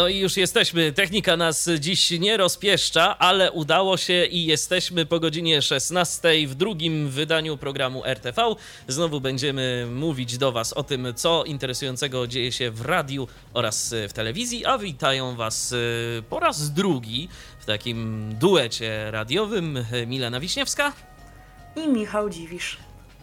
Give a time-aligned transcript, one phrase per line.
[0.00, 0.92] No i już jesteśmy.
[0.92, 7.08] Technika nas dziś nie rozpieszcza, ale udało się i jesteśmy po godzinie 16 w drugim
[7.08, 8.54] wydaniu programu RTV.
[8.88, 14.12] Znowu będziemy mówić do Was o tym, co interesującego dzieje się w radiu oraz w
[14.12, 17.28] telewizji, a witają Was y, po raz drugi
[17.58, 20.92] w takim duecie radiowym Milena Wiśniewska.
[21.76, 22.76] I Michał Dziwisz.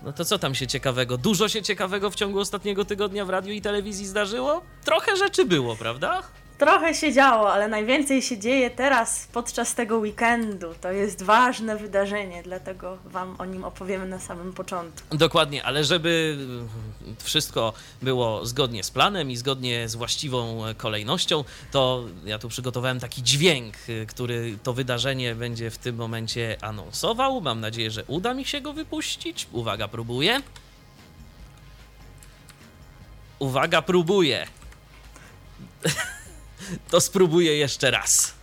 [0.04, 1.18] No to co tam się ciekawego?
[1.18, 4.62] Dużo się ciekawego w ciągu ostatniego tygodnia w radiu i telewizji zdarzyło?
[4.86, 6.24] Trochę rzeczy było, prawda?
[6.58, 10.74] Trochę się działo, ale najwięcej się dzieje teraz podczas tego weekendu.
[10.82, 15.18] To jest ważne wydarzenie, dlatego Wam o nim opowiemy na samym początku.
[15.18, 16.38] Dokładnie, ale żeby
[17.24, 23.24] wszystko było zgodnie z planem i zgodnie z właściwą kolejnością, to ja tu przygotowałem taki
[23.24, 23.76] dźwięk,
[24.08, 27.42] który to wydarzenie będzie w tym momencie anonsował.
[27.42, 29.48] Mam nadzieję, że uda mi się go wypuścić.
[29.52, 30.42] Uwaga, próbuję.
[33.40, 34.48] Uwaga, próbuję.
[36.90, 38.34] to spróbuję jeszcze raz.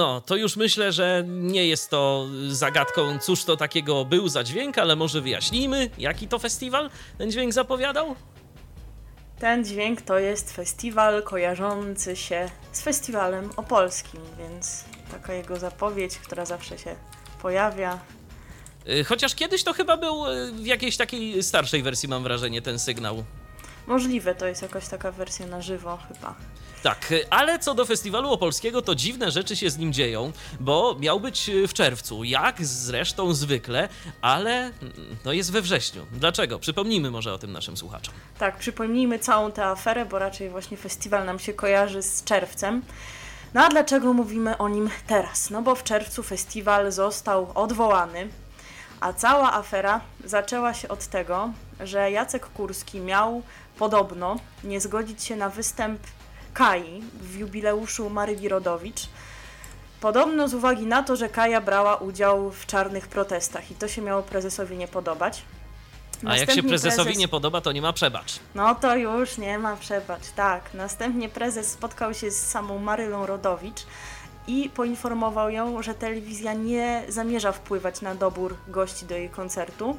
[0.00, 4.78] No, to już myślę, że nie jest to zagadką, cóż to takiego był za dźwięk,
[4.78, 8.14] ale może wyjaśnijmy, jaki to festiwal ten dźwięk zapowiadał?
[9.38, 16.44] Ten dźwięk to jest festiwal kojarzący się z festiwalem opolskim, więc taka jego zapowiedź, która
[16.44, 16.96] zawsze się
[17.42, 17.98] pojawia.
[18.88, 22.78] Y, chociaż kiedyś to chyba był y, w jakiejś takiej starszej wersji, mam wrażenie, ten
[22.78, 23.24] sygnał.
[23.86, 26.34] Możliwe, to jest jakaś taka wersja na żywo chyba.
[26.82, 31.20] Tak, ale co do festiwalu opolskiego, to dziwne rzeczy się z nim dzieją, bo miał
[31.20, 33.88] być w czerwcu, jak zresztą zwykle,
[34.20, 34.72] ale
[35.24, 36.06] no jest we wrześniu.
[36.12, 36.58] Dlaczego?
[36.58, 38.14] Przypomnijmy może o tym naszym słuchaczom.
[38.38, 42.82] Tak, przypomnijmy całą tę aferę, bo raczej właśnie festiwal nam się kojarzy z czerwcem.
[43.54, 45.50] No a dlaczego mówimy o nim teraz?
[45.50, 48.28] No bo w czerwcu festiwal został odwołany,
[49.00, 53.42] a cała afera zaczęła się od tego, że Jacek Kurski miał
[53.78, 56.00] podobno nie zgodzić się na występ
[56.54, 59.08] Kai w jubileuszu Maryli Rodowicz.
[60.00, 64.02] Podobno z uwagi na to, że Kaja brała udział w czarnych protestach i to się
[64.02, 65.42] miało prezesowi nie podobać.
[66.26, 67.20] A jak się prezesowi prezes...
[67.20, 68.40] nie podoba, to nie ma przebacz.
[68.54, 70.74] No to już nie ma przebacz, tak.
[70.74, 73.86] Następnie prezes spotkał się z samą Marylą Rodowicz
[74.46, 79.96] i poinformował ją, że telewizja nie zamierza wpływać na dobór gości do jej koncertu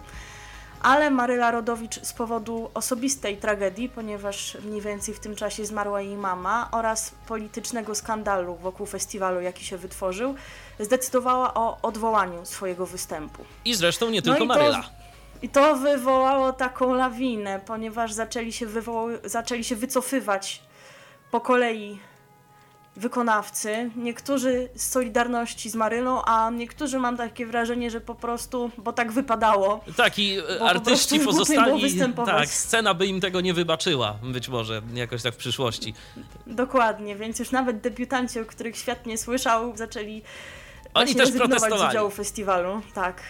[0.83, 6.17] ale Maryla Rodowicz z powodu osobistej tragedii, ponieważ mniej więcej w tym czasie zmarła jej
[6.17, 10.35] mama oraz politycznego skandalu wokół festiwalu, jaki się wytworzył,
[10.79, 13.43] zdecydowała o odwołaniu swojego występu.
[13.65, 14.83] I zresztą nie tylko no Maryla.
[15.41, 18.67] I to wywołało taką lawinę, ponieważ zaczęli się,
[19.25, 20.61] zaczęli się wycofywać
[21.31, 21.99] po kolei
[22.95, 28.93] wykonawcy, niektórzy z Solidarności z Maryną, a niektórzy mam takie wrażenie, że po prostu, bo
[28.93, 29.83] tak wypadało.
[29.97, 35.21] Tak, i artyści po pozostali, tak, scena by im tego nie wybaczyła, być może, jakoś
[35.21, 35.93] tak w przyszłości.
[36.47, 40.21] Dokładnie, więc już nawet debiutanci, o których świat nie słyszał, zaczęli
[40.93, 41.83] Oni też protestowali.
[41.83, 43.21] z udziału festiwalu, tak.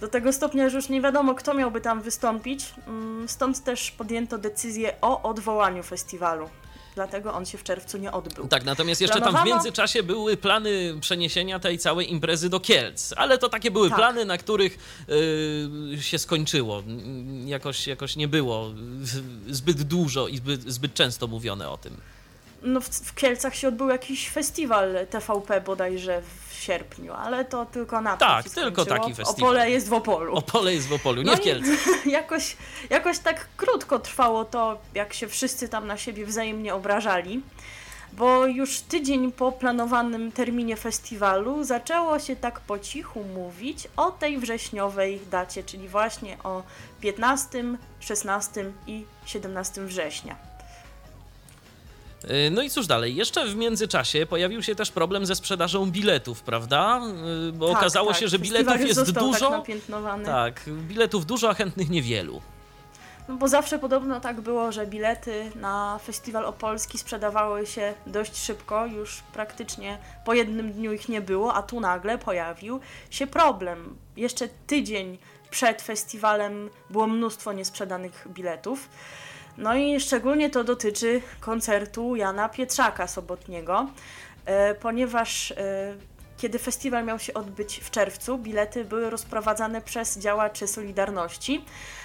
[0.00, 4.38] Do tego stopnia, że już nie wiadomo, kto miałby tam wystąpić, mm, stąd też podjęto
[4.38, 6.48] decyzję o odwołaniu festiwalu
[6.94, 8.48] dlatego on się w czerwcu nie odbył.
[8.48, 9.44] Tak, natomiast jeszcze Planowano...
[9.44, 13.88] tam w międzyczasie były plany przeniesienia tej całej imprezy do Kielc, ale to takie były
[13.88, 13.98] tak.
[13.98, 14.78] plany, na których
[15.92, 16.82] yy, się skończyło.
[17.46, 18.70] Jakoś, jakoś nie było
[19.50, 21.96] zbyt dużo i zbyt, zbyt często mówione o tym.
[22.62, 28.00] No w, w Kielcach się odbył jakiś festiwal TVP bodajże w sierpniu, ale to tylko
[28.00, 29.50] na Tak, tylko taki festiwal.
[29.50, 30.34] Opole jest w Opolu.
[30.34, 32.06] Opole jest w Opolu, nie no w Kielcach.
[32.06, 32.56] Jakoś,
[32.90, 37.42] jakoś tak krótko trwało to, jak się wszyscy tam na siebie wzajemnie obrażali
[38.12, 44.38] bo już tydzień po planowanym terminie festiwalu zaczęło się tak po cichu mówić o tej
[44.38, 46.62] wrześniowej dacie, czyli właśnie o
[47.00, 47.64] 15,
[48.00, 50.47] 16 i 17 września.
[52.24, 53.16] Y, No i cóż dalej?
[53.16, 57.00] Jeszcze w międzyczasie pojawił się też problem ze sprzedażą biletów, prawda?
[57.48, 58.20] Y, Bo Tak, okazało tak.
[58.20, 59.50] się, że biletów jest został dużo.
[59.50, 60.24] Tak.
[60.24, 62.40] Tak, biletów dużo, a chętnych niewielu.
[63.28, 68.86] No bo zawsze podobno tak było, że bilety na festiwal opolski sprzedawały się dość szybko,
[68.86, 72.80] już praktycznie po jednym dniu ich nie było, a tu nagle pojawił
[73.10, 73.96] się problem.
[74.16, 75.18] Jeszcze tydzień
[75.50, 78.88] przed festiwalem było mnóstwo niesprzedanych biletów.
[79.58, 83.86] No i szczególnie to dotyczy koncertu Jana Pietrzaka sobotniego,
[84.44, 85.94] e, ponieważ e,
[86.36, 91.64] kiedy festiwal miał się odbyć w czerwcu, bilety były rozprowadzane przez działaczy Solidarności,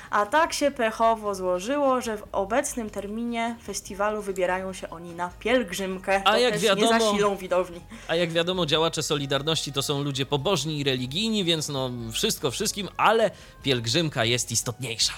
[0.10, 6.22] a tak się pechowo złożyło, że w obecnym terminie festiwalu wybierają się oni na pielgrzymkę.
[6.26, 7.82] A to jak wiadomo- nie zasilą widowni.
[8.08, 12.90] A jak wiadomo, działacze Solidarności to są ludzie pobożni i religijni, więc no wszystko wszystkim,
[12.98, 13.32] ale
[13.64, 15.14] pielgrzymka jest istotniejsza.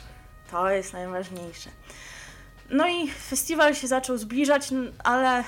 [0.51, 1.69] To jest najważniejsze.
[2.69, 4.67] No i festiwal się zaczął zbliżać,
[5.03, 5.43] ale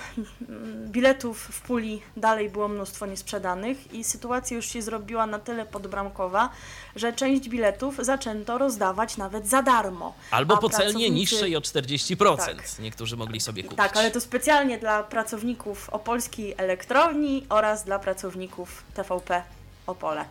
[0.85, 6.49] biletów w puli dalej było mnóstwo niesprzedanych i sytuacja już się zrobiła na tyle podbramkowa,
[6.95, 10.13] że część biletów zaczęto rozdawać nawet za darmo.
[10.31, 12.37] Albo A po celnie pracownicy- niższej o 40%.
[12.45, 12.79] Tak.
[12.79, 13.77] Niektórzy mogli sobie kupić.
[13.77, 19.41] Tak, ale to specjalnie dla pracowników Opolskiej Elektrowni oraz dla pracowników TVP
[19.87, 20.25] Opole.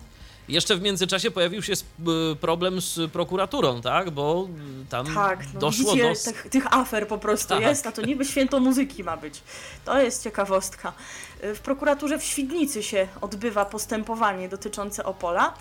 [0.49, 4.11] Jeszcze w międzyczasie pojawił się y, problem z prokuraturą, tak?
[4.11, 4.49] Bo
[4.83, 6.25] y, tam Tak, no doszło widzicie, do...
[6.25, 7.61] tych, tych afer po prostu Tak.
[7.63, 9.43] jest, a to niby święto muzyki ma być.
[9.85, 10.93] To jest ciekawostka.
[11.43, 15.55] W prokuraturze w Świdnicy się odbywa postępowanie dotyczące Opola,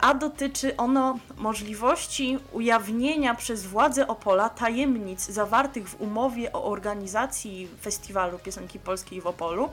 [0.00, 8.38] a dotyczy ono możliwości ujawnienia przez władze Opola tajemnic zawartych w umowie o organizacji festiwalu
[8.38, 9.68] piosenki polskiej w Opolu,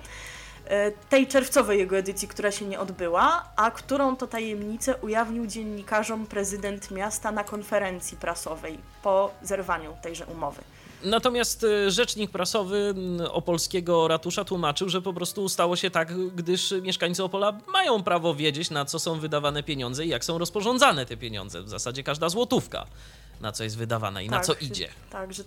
[1.10, 6.92] tej czerwcowej jego edycji, która się nie odbyła, a którą to tajemnicę ujawnił dziennikarzom prezydent
[6.92, 10.62] miasta na konferencji prasowej po zerwaniu tejże umowy.
[11.04, 12.96] Natomiast y, rzecznik prasowy
[13.32, 18.70] opolskiego ratusza tłumaczył, że po prostu stało się tak, gdyż mieszkańcy Opola mają prawo wiedzieć,
[18.70, 21.62] na co są wydawane pieniądze i jak są rozporządzane te pieniądze.
[21.62, 22.86] W zasadzie każda złotówka,
[23.42, 24.90] na co jest wydawana i na co idzie.
[25.10, 25.44] Tak, że,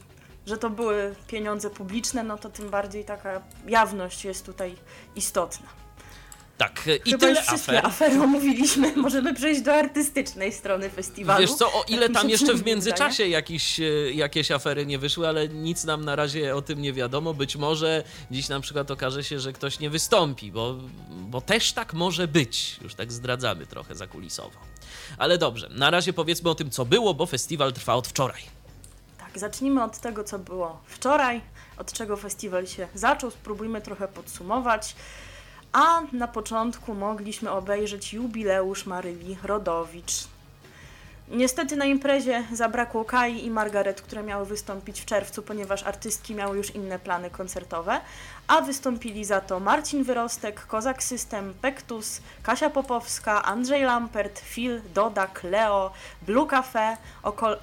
[0.48, 4.76] że to były pieniądze publiczne, no to tym bardziej taka jawność jest tutaj
[5.16, 5.66] istotna.
[6.58, 7.86] Tak, y, i Chyba tyle już wszystkie afer.
[7.86, 8.96] afery omówiliśmy.
[9.06, 11.40] Możemy przejść do artystycznej strony festiwalu.
[11.40, 15.28] Wiesz co, o ile Tak tam jeszcze w międzyczasie jakiś, e, jakieś afery nie wyszły,
[15.28, 17.34] ale nic nam na razie o tym nie wiadomo.
[17.34, 20.78] Być może dziś na przykład okaże się, że ktoś nie wystąpi, bo,
[21.10, 22.76] bo też tak może być.
[22.82, 24.58] Już tak zdradzamy trochę zakulisowo.
[25.18, 28.57] Ale dobrze, na razie powiedzmy o tym, co było, bo festiwal trwa od wczoraj.
[29.38, 31.40] Zacznijmy od tego, co było wczoraj,
[31.76, 33.30] od czego festiwal się zaczął.
[33.30, 34.96] Spróbujmy trochę podsumować.
[35.72, 40.28] A na początku mogliśmy obejrzeć jubileusz Maryli Rodowicz.
[41.30, 46.56] Niestety na imprezie zabrakło Kai i Margaret, które miały wystąpić w czerwcu, ponieważ artystki miały
[46.56, 48.00] już inne plany koncertowe,
[48.46, 55.26] a wystąpili za to Marcin Wyrostek, Kozak System, Pektus, Kasia Popowska, Andrzej Lampert, Phil, Doda,
[55.26, 55.90] Cleo,
[56.22, 56.96] Blue Cafe,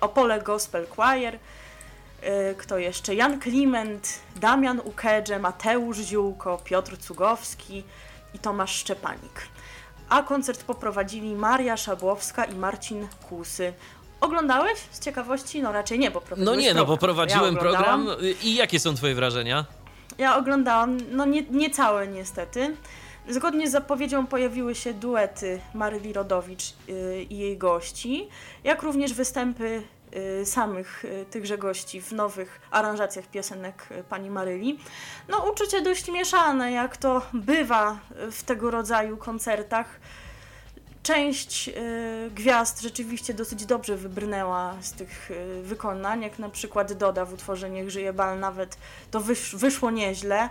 [0.02, 1.40] Opole Gospel Choir,
[2.58, 3.16] kto jeszcze?
[3.16, 7.84] Jan Kliment, Damian Ukedże, Mateusz Ziółko, Piotr Cugowski
[8.34, 9.42] i Tomasz Szczepanik.
[10.10, 13.74] A koncert poprowadzili Maria Szabłowska i Marcin Kusy.
[14.22, 15.62] Oglądałeś z ciekawości?
[15.62, 16.98] No raczej nie, bo No nie, no program.
[16.98, 18.08] prowadziłem ja program.
[18.44, 19.66] I jakie są twoje wrażenia?
[20.18, 22.76] Ja oglądałam, no nie, nie całe niestety.
[23.30, 28.28] Zgodnie z zapowiedzią pojawiły się duety Maryli Rodowicz y, i jej gości,
[28.64, 29.84] jak również występy
[30.46, 34.80] samych y, tychże gości w nowych aranżacjach piosenek y, pani Maryli.
[35.30, 40.00] No uczucie dość mieszane, jak to bywa y, w tego rodzaju koncertach.
[41.04, 47.26] Część y, gwiazd rzeczywiście dosyć dobrze wybrnęła z tych y, wykonań, jak na przykład Doda
[47.26, 48.78] w utworze Niech żyje bal, nawet
[49.12, 50.50] to wysz, wyszło nieźle.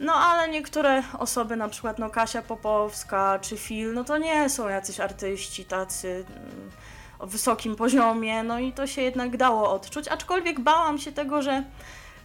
[0.00, 4.68] No ale niektóre osoby, na przykład no Kasia Popowska czy Phil, no to nie są
[4.68, 6.70] jacyś artyści tacy mm,
[7.18, 11.64] o wysokim poziomie, no i to się jednak dało odczuć, aczkolwiek bałam się tego, że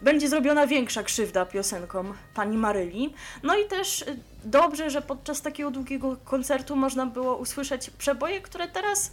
[0.01, 3.13] będzie zrobiona większa krzywda piosenkom pani Maryli.
[3.43, 8.67] No i też y, dobrze, że podczas takiego długiego koncertu można było usłyszeć przeboje, które
[8.67, 9.11] teraz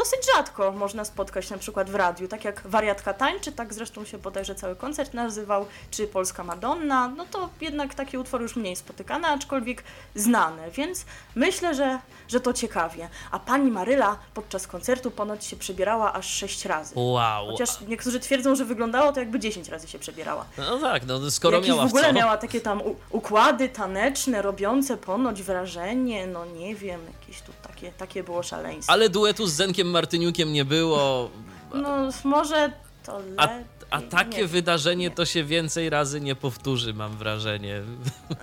[0.00, 4.18] dosyć rzadko można spotkać na przykład w radiu, tak jak Wariatka tańczy, tak zresztą się
[4.18, 9.28] bodajże cały koncert nazywał, czy Polska Madonna, no to jednak takie utwory już mniej spotykane,
[9.28, 11.04] aczkolwiek znane, więc
[11.34, 13.08] myślę, że, że to ciekawie.
[13.30, 16.94] A pani Maryla podczas koncertu ponoć się przebierała aż sześć razy.
[16.96, 17.46] Wow.
[17.46, 20.44] Chociaż niektórzy twierdzą, że wyglądało to jakby 10 razy się przebierała.
[20.58, 22.12] No tak, no skoro Jakieś miała w ogóle co?
[22.12, 28.24] miała takie tam układy taneczne, robiące ponoć wrażenie, no nie wiem, jakieś tu takie, takie
[28.24, 28.92] było szaleństwo.
[28.92, 31.30] Ale duetu z Zenkiem Martyniukiem nie było.
[31.74, 32.72] No może
[33.06, 33.64] to A, lepiej.
[33.90, 35.10] a takie nie, wydarzenie nie.
[35.10, 37.82] to się więcej razy nie powtórzy, mam wrażenie,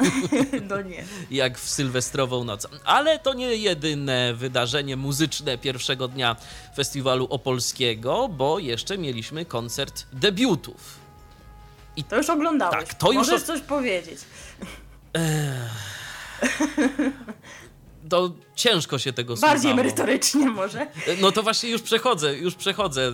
[0.70, 1.04] No nie.
[1.32, 2.68] jak w Sylwestrową noc.
[2.86, 6.36] Ale to nie jedyne wydarzenie muzyczne pierwszego dnia
[6.76, 11.08] festiwalu opolskiego, bo jeszcze mieliśmy koncert debiutów.
[12.10, 12.88] To już oglądałeś.
[12.88, 14.20] Tak, to już Możesz coś powiedzieć.
[18.10, 19.54] To ciężko się tego słuchało.
[19.54, 20.88] Bardziej merytorycznie może.
[21.22, 23.12] No to właśnie już przechodzę, już przechodzę.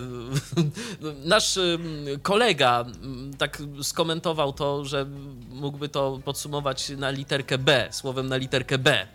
[1.24, 5.06] Nasz ym, kolega ym, tak skomentował to, że
[5.48, 9.06] mógłby to podsumować na literkę B, słowem na literkę B.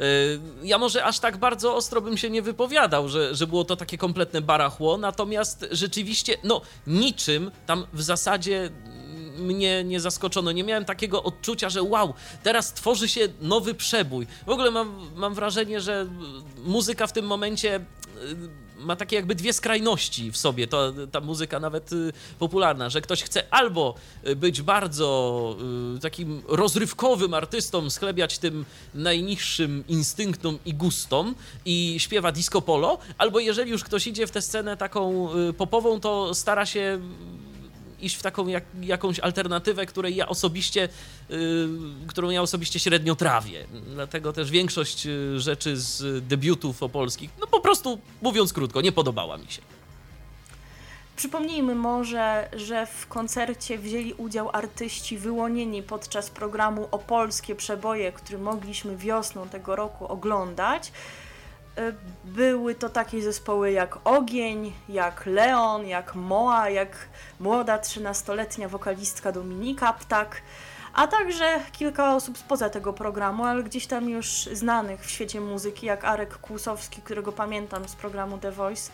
[0.00, 3.76] Y, Ja może aż tak bardzo ostro bym się nie wypowiadał, że, że było to
[3.76, 8.70] takie kompletne barachło, natomiast rzeczywiście, no niczym tam w zasadzie
[9.38, 10.52] mnie nie zaskoczono.
[10.52, 14.26] Nie miałem takiego odczucia, że wow, teraz tworzy się nowy przebój.
[14.46, 16.06] W ogóle mam, mam wrażenie, że
[16.64, 20.66] muzyka w tym momencie y, ma takie jakby dwie skrajności w sobie.
[20.66, 23.94] To, ta muzyka nawet y, popularna, że ktoś chce albo
[24.26, 25.56] y, być bardzo
[26.02, 28.64] takim rozrywkowym artystą, schlebiać tym
[28.94, 34.42] najniższym instynktom i gustom i śpiewa disco polo, albo jeżeli już ktoś idzie w tę
[34.42, 37.00] scenę taką popową, to stara się
[38.00, 40.88] iść w taką jak, jakąś alternatywę, której ja osobiście,
[41.30, 41.68] y,
[42.06, 43.66] którą ja osobiście średnio trawię.
[43.94, 49.36] Dlatego też większość y, rzeczy z debiutów opolskich, no po prostu mówiąc krótko, nie podobała
[49.36, 49.62] mi się.
[51.16, 58.96] Przypomnijmy może, że w koncercie wzięli udział artyści wyłonieni podczas programu Opolskie Przeboje, który mogliśmy
[58.96, 60.92] wiosną tego roku oglądać.
[61.78, 67.08] Y, Były to takie zespoły jak Ogień, jak Leon, jak Moa, jak
[67.40, 70.42] młoda 13-letnia wokalistka Dominika Ptak,
[70.94, 75.86] a także kilka osób spoza tego programu, ale gdzieś tam już znanych w świecie muzyki,
[75.86, 78.90] jak Arek Kłusowski, którego pamiętam z programu The Voice.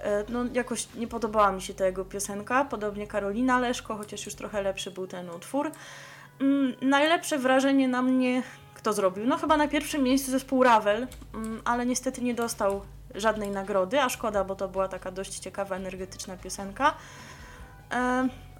[0.00, 4.34] E, No, jakoś nie podobała mi się ta jego piosenka, podobnie Karolina Leszko, chociaż już
[4.34, 5.70] trochę lepszy był ten utwór.
[6.40, 8.42] Mm, najlepsze wrażenie na mnie
[8.84, 9.26] kto zrobił?
[9.26, 12.82] No chyba na pierwszym miejscu zespół Ravel, mm, ale niestety nie dostał
[13.14, 16.94] żadnej nagrody, a szkoda, bo to była taka dość ciekawa, energetyczna piosenka.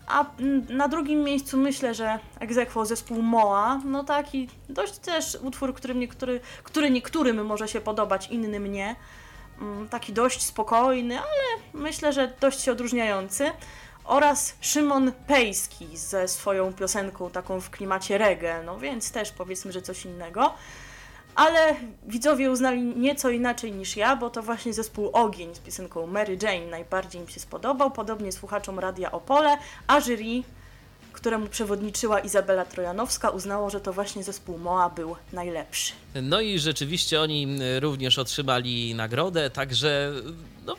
[0.07, 0.25] A
[0.69, 6.41] na drugim miejscu myślę, że egzekwo zespół Moa, no taki dość też utwór, który, niektóry,
[6.63, 8.97] który niektórym może się podobać, innym nie.
[9.61, 13.51] Mm, Taki dość spokojny, ale myślę, że dość się odróżniający.
[14.05, 19.83] Oraz Szymon Pejski ze swoją piosenką taką w klimacie reggae, no więc też powiedzmy, że
[19.83, 20.55] coś innego.
[21.35, 26.39] Ale widzowie uznali nieco inaczej niż ja, bo to właśnie zespół Ogień z piosenką Mary
[26.43, 29.57] Jane najbardziej im się spodobał, podobnie słuchaczom Radia Opole,
[29.87, 30.43] a jury,
[31.13, 35.93] któremu przewodniczyła Izabela Trojanowska, uznało, że to właśnie zespół Moa był najlepszy.
[36.23, 40.13] No i rzeczywiście oni y, również otrzymali nagrodę, także
[40.67, 40.77] no,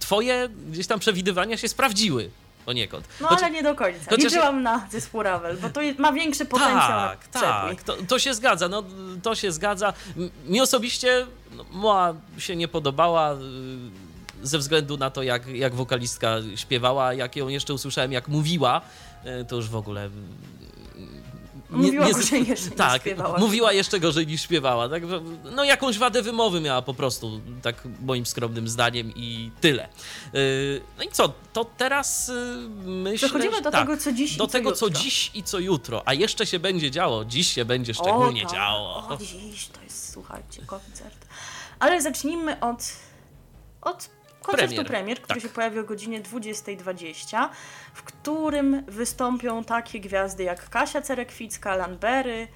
[0.00, 2.30] twoje gdzieś tam przewidywania się sprawdziły
[2.64, 3.08] poniekąd.
[3.20, 4.10] No Chociaż- ale nie do końca.
[4.10, 8.18] chociaż- Liczyłam na zespół Ravel, bo to ma większy potencjał Tak, na tak, to, to
[8.18, 8.82] się zgadza, no
[9.22, 9.92] to się zgadza.
[10.46, 13.36] Mi osobiście no, Moa się nie podobała y,
[14.42, 18.80] ze względu na to, jak, jak wokalistka śpiewała, jak ją jeszcze usłyszałem, jak mówiła,
[19.40, 20.10] y, to już w ogóle...
[21.74, 23.38] y, Mówiła z- gorzej jeszcze tak, śpiewała.
[23.38, 24.88] mówiła jeszcze gorzej niż śpiewała.
[24.88, 25.02] Tak,
[25.56, 29.88] no jakąś wadę wymowy miała po prostu, tak moim skromnym zdaniem i tyle.
[30.34, 32.32] Y, No i co, to teraz y,
[32.84, 33.28] myślę...
[33.28, 36.02] Przechodzimy do tak, tego, co dziś Do co tego, co dziś i co jutro.
[36.04, 37.24] A jeszcze się będzie działo.
[37.24, 38.54] Dziś się będzie szczególnie o, tak.
[38.54, 39.08] działo.
[39.08, 41.26] O, dziś to jest, słuchajcie, koncert.
[41.78, 42.78] Ale zacznijmy od,
[43.82, 44.08] od
[44.44, 44.86] koncertu Premier.
[44.86, 45.48] premier, który Tak.
[45.48, 47.48] się pojawi o godzinie 20.20,
[47.94, 52.48] w którym wystąpią takie gwiazdy jak Kasia Cerekwicka, Lanbery,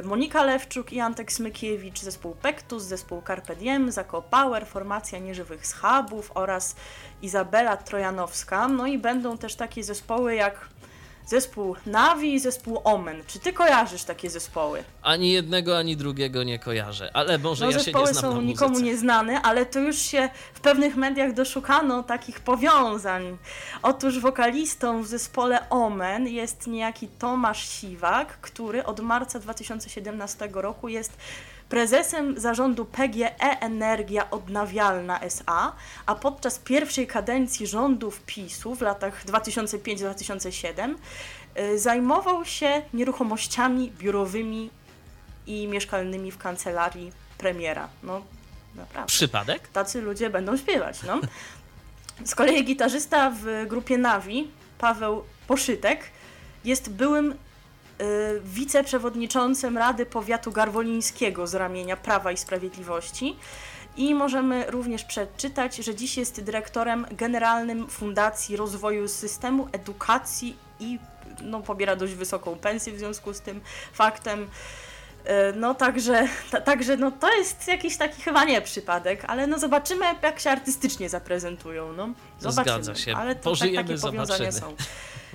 [0.00, 5.66] y, Monika Lewczuk i Antek Smykiewicz, zespół Pektus, zespół Carpe Diem, Zako Power, formacja Nieżywych
[5.66, 6.76] Schabów oraz
[7.22, 8.68] Izabela Trojanowska.
[8.68, 10.68] No i będą też takie zespoły jak
[11.26, 13.22] zespół Navi i zespół Omen.
[13.26, 14.84] Czy ty kojarzysz takie zespoły?
[15.02, 17.10] Ani jednego, ani drugiego nie kojarzę.
[17.14, 20.28] Ale może No ja się nie znam są na nikomu nieznane, ale to już się
[20.54, 23.36] w pewnych mediach doszukano takich powiązań.
[23.82, 31.12] Otóż wokalistą w zespole Omen jest niejaki Tomasz Siwak, który od marca 2017 roku jest
[31.68, 35.72] prezesem zarządu PGE Energia Odnawialna SA,
[36.06, 40.94] a podczas pierwszej kadencji rządów PiSu w latach 2005-2007
[41.58, 44.70] y, zajmował się nieruchomościami biurowymi
[45.46, 47.88] i mieszkalnymi w kancelarii premiera.
[48.02, 48.22] No,
[48.74, 49.08] naprawdę.
[49.08, 49.68] Przypadek?
[49.68, 51.20] Tacy ludzie będą śpiewać, no.
[52.24, 56.04] Z kolei gitarzysta w grupie Navi, Paweł Poszytek,
[56.64, 57.34] jest byłym
[58.44, 63.36] wiceprzewodniczącym Rady Powiatu Garwolińskiego z ramienia Prawa i Sprawiedliwości
[63.96, 70.98] I możemy również przeczytać, że dziś jest dyrektorem generalnym Fundacji Rozwoju Systemu Edukacji i
[71.42, 73.60] no, pobiera dość wysoką pensję w związku z tym
[73.92, 74.48] faktem.
[75.24, 79.58] E, No także, ta, także no, to jest jakiś taki chyba nie przypadek, ale no
[79.58, 81.92] zobaczymy jak się artystycznie zaprezentują.
[81.92, 82.08] No.
[82.40, 82.84] Zobaczymy.
[82.84, 83.16] Zgadza się.
[83.16, 84.76] Ale to Pożyjemy, tak, takie powiązania zobaczymy.
[84.78, 84.86] są.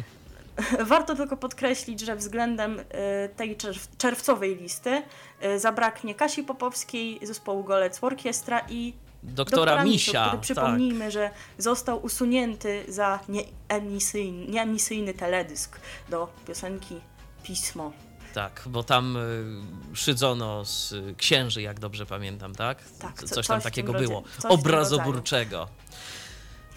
[0.79, 5.01] Warto tylko podkreślić, że względem e, tej czerw- czerwcowej listy
[5.41, 8.93] e, zabraknie Kasi Popowskiej, zespołu Golec Orkiestra i
[9.23, 10.21] Doktora, Miso, Misia.
[10.21, 10.41] który tak.
[10.41, 15.79] przypomnijmy, że został usunięty za nieemisyjny, nieemisyjny teledysk
[16.09, 16.95] do piosenki
[17.43, 17.91] Pismo.
[18.33, 22.77] Tak, bo tam y, szydzono z y, księży, jak dobrze pamiętam, tak?
[22.99, 24.23] Tak, co- coś tam coś w tym takiego było.
[24.49, 25.67] Obrazoburczego.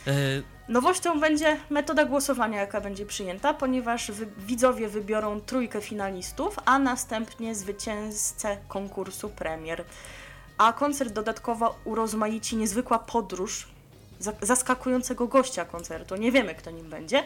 [0.08, 6.78] Y, Nowością będzie metoda głosowania, jaka będzie przyjęta, ponieważ wy- widzowie wybiorą trójkę finalistów, a
[6.78, 9.84] następnie zwycięzcę konkursu premier.
[10.58, 13.66] A koncert dodatkowo urozmaici niezwykła podróż
[14.20, 16.16] za- zaskakującego gościa koncertu.
[16.16, 17.22] Nie wiemy, kto nim będzie,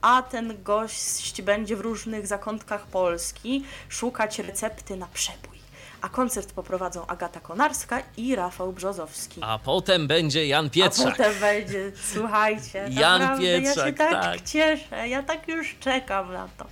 [0.00, 5.61] a ten gość będzie w różnych zakątkach Polski szukać recepty na przebój.
[6.02, 9.40] A koncert poprowadzą Agata Konarska i Rafał Brzozowski.
[9.44, 11.16] a potem będzie Jan A Pietrzak.
[11.16, 14.42] potem będzie, słuchajcie, Jan naprawdę, ja się Pietrzak, tak, tak.
[14.42, 16.64] cieszę, ja tak już czekam na to.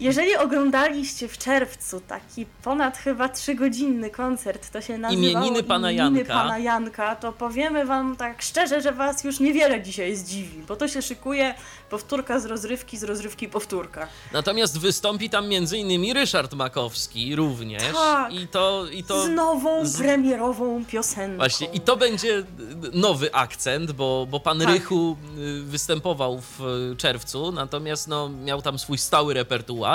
[0.00, 6.18] Jeżeli oglądaliście w czerwcu taki ponad chyba trzygodzinny koncert, to się nazywało Imieniny pana Imieniny
[6.18, 6.34] Janka.
[6.34, 10.88] pana Janka, to powiemy wam tak szczerze, że was już niewiele dzisiaj zdziwi, bo to
[10.88, 11.54] się szykuje
[11.90, 14.06] powtórka z rozrywki, z rozrywki powtórka.
[14.32, 17.82] Natomiast wystąpi tam innymi Ryszard Makowski również.
[17.94, 18.32] Tak.
[18.34, 21.36] I to, i to z nową, z- premierową piosenką.
[21.36, 22.44] Właśnie, i to będzie
[22.92, 24.68] nowy akcent, bo, bo pan Tak.
[24.68, 26.60] Rychu y, występował w
[26.98, 29.87] czerwcu, natomiast no, miał tam swój stały repertuar,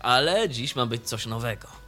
[0.00, 1.81] ale dziś ma być coś nowego.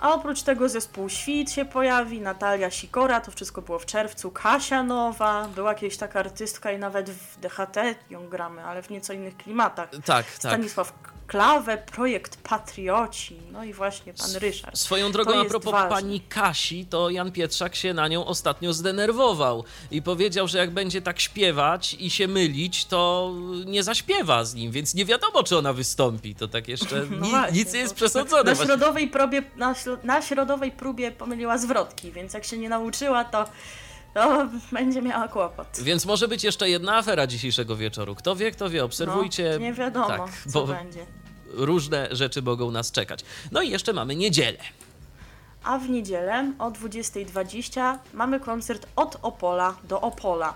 [0.00, 4.82] A oprócz tego zespół Świt się pojawi, Natalia Sikora, to wszystko było w czerwcu, Kasia
[4.82, 7.76] Nowa, była kiedyś taka artystka i nawet w DHT
[8.10, 9.90] ją gramy, ale w nieco innych klimatach.
[9.90, 10.26] Tak, tak.
[10.38, 10.92] Stanisław
[11.26, 14.78] Klawę, projekt Patrioci, no i właśnie pan Ryszard.
[14.78, 15.88] Swoją drogą, To a propos ważne.
[15.90, 21.02] pani Kasi, to Jan Pietrzak się na nią ostatnio zdenerwował i powiedział, że jak będzie
[21.02, 23.32] tak śpiewać i się mylić, to
[23.66, 26.34] nie zaśpiewa z nim, więc nie wiadomo, czy ona wystąpi.
[26.34, 28.54] To tak jeszcze No ni- właśnie, nic nie jest bo przesądzone.
[28.54, 33.44] Na środowej, probie, na, na środowej próbie pomyliła zwrotki, więc jak się nie nauczyła, to,
[34.14, 35.66] to będzie miała kłopot.
[35.82, 38.14] Więc może być jeszcze jedna afera dzisiejszego wieczoru.
[38.14, 39.50] Kto wie, kto wie, obserwujcie.
[39.52, 41.06] No, nie wiadomo, tak, co bo będzie.
[41.46, 43.20] różne rzeczy mogą nas czekać.
[43.52, 44.58] No i jeszcze mamy niedzielę.
[45.64, 50.54] A w niedzielę o 20.20 mamy koncert od Opola do Opola,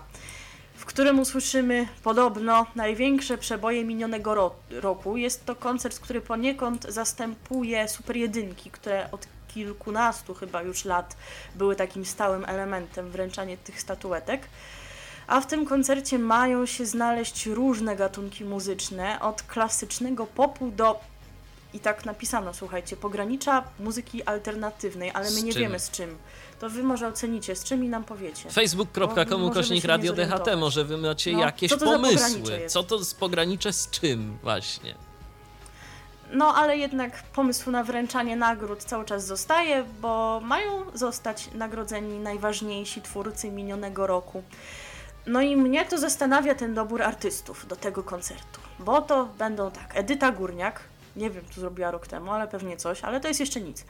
[0.77, 5.17] w którym usłyszymy podobno największe przeboje minionego ro- roku.
[5.17, 11.17] Jest to koncert, który poniekąd zastępuje Super Jedynki, które od kilkunastu chyba już lat
[11.55, 14.41] były takim stałym elementem wręczania tych statuetek.
[15.27, 20.99] A w tym koncercie mają się znaleźć różne gatunki muzyczne, od klasycznego popu do
[21.75, 25.61] i tak napisano, słuchajcie, pogranicza muzyki alternatywnej, ale my Z nie czym?
[25.61, 26.17] wiemy z czym.
[26.59, 28.49] To wy może ocenicie, z czym i nam powiecie.
[28.49, 32.67] Facebook.com kośnik Radio DHT, może wy macie No, jakieś co pomysły.
[32.67, 34.95] Co to z pogranicze z czym właśnie?
[36.31, 43.01] No ale jednak pomysł na wręczanie nagród cały czas zostaje, bo mają zostać nagrodzeni najważniejsi
[43.01, 44.43] twórcy minionego roku.
[45.25, 49.91] No i mnie to zastanawia ten dobór artystów do tego koncertu, bo to będą tak,
[49.97, 50.79] Edyta Górniak,
[51.15, 53.85] nie wiem, co zrobiła rok temu, ale pewnie coś, ale to jest jeszcze nic.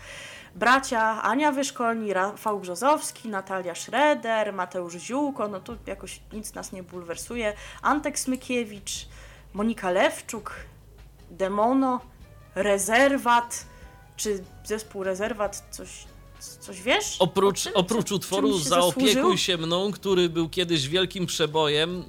[0.55, 6.83] Bracia Ania Wyszkolni, Rafał Brzozowski, Natalia Schroeder, Mateusz Ziółko, no to jakoś nic nas nie
[6.83, 8.91] bulwersuje, Antek Smykiewicz,
[9.53, 10.55] Monika Lewczuk,
[11.31, 12.01] Demono,
[12.55, 13.65] Rezerwat,
[14.15, 15.89] czy zespół Rezerwat coś,
[16.59, 17.15] coś wiesz?
[17.19, 17.71] Oprócz, O czym?
[17.75, 19.37] oprócz utworu Zaopiekuj zasłużył?
[19.37, 22.03] się mną, który był kiedyś wielkim przebojem,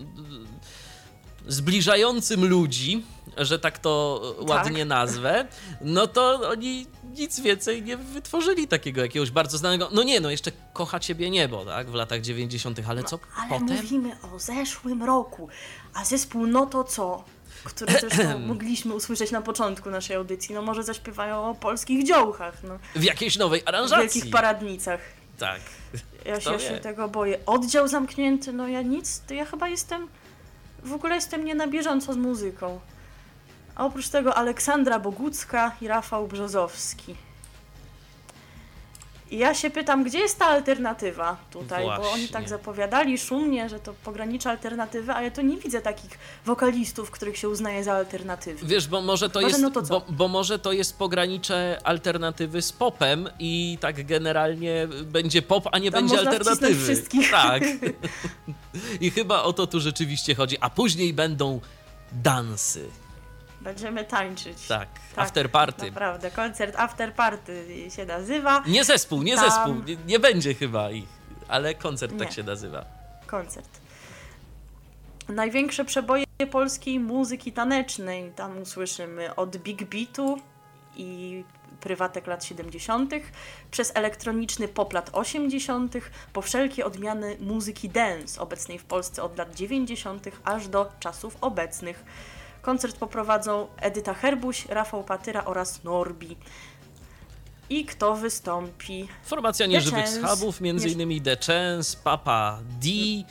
[1.47, 3.05] zbliżającym ludzi,
[3.37, 5.47] że tak to ładnie nazwę,
[5.81, 9.89] no to oni nic więcej nie wytworzyli takiego jakiegoś bardzo znanego.
[9.93, 13.77] No nie, no jeszcze Kocha Ciebie Niebo, tak, w latach 90., ale co Ale potem?
[13.77, 15.49] mówimy o zeszłym roku,
[15.95, 17.25] a zespół No to co,
[17.65, 22.79] który zresztą mogliśmy usłyszeć na początku naszej audycji, no może zaśpiewają o polskich dziołchach, no,
[22.97, 24.03] W jakiejś nowej w aranżacji.
[24.05, 25.01] wielkich paradnicach.
[25.39, 25.61] Tak.
[26.25, 26.81] Ja Kto się, się wie?
[26.81, 27.39] tego boję.
[27.47, 30.09] Oddział zamknięty, no ja nic, to ja chyba jestem,
[30.87, 32.81] w ogóle jestem nie na bieżąco z muzyką.
[33.75, 37.26] A oprócz tego Aleksandra Bogucka i Rafał Brzozowski.
[39.31, 42.29] I ja się pytam, gdzie jest ta alternatywa tutaj, bo oni Właśnie.
[42.29, 47.37] tak zapowiadali szumnie, że to pogranicze alternatywy, a ja to nie widzę takich wokalistów, których
[47.37, 48.67] się uznaje za alternatywy.
[48.67, 52.73] Wiesz, bo może to jest, no to bo, bo może to jest pogranicze alternatywy z
[52.73, 56.85] popem i tak generalnie będzie pop, a nie Tam będzie alternatywy.
[56.85, 57.31] wszystkich.
[57.31, 57.62] Tak.
[59.01, 60.57] I chyba o to tu rzeczywiście chodzi.
[60.61, 61.61] A później będą
[62.12, 62.89] dansy.
[63.61, 64.66] Będziemy tańczyć.
[64.66, 65.87] Tak, after party.
[65.87, 68.62] Naprawdę, koncert after party się nazywa.
[68.66, 69.75] Nie zespół, nie Tam- zespół.
[69.87, 71.09] Nie, nie będzie chyba ich,
[71.49, 72.35] ale koncert tak Nie.
[72.35, 72.85] się nazywa.
[73.27, 73.69] Koncert.
[75.29, 78.33] Największe przeboje polskiej muzyki tanecznej.
[78.37, 80.38] Tam usłyszymy od Big Beatu
[80.97, 81.45] i
[81.81, 83.14] prywatek lat 70.,
[83.71, 85.95] przez elektroniczny pop lat 80.,
[86.33, 92.05] po wszelkie odmiany muzyki dance, obecnej w Polsce od lat 90., aż do czasów obecnych.
[92.66, 96.37] Koncert poprowadzą Edyta Herbuś, Rafał Patyra oraz Norbi.
[97.70, 99.09] I kto wystąpi?
[99.24, 103.24] Formacja nieżywych schabów, między Nie- innymi The Chance, Papa D, yy,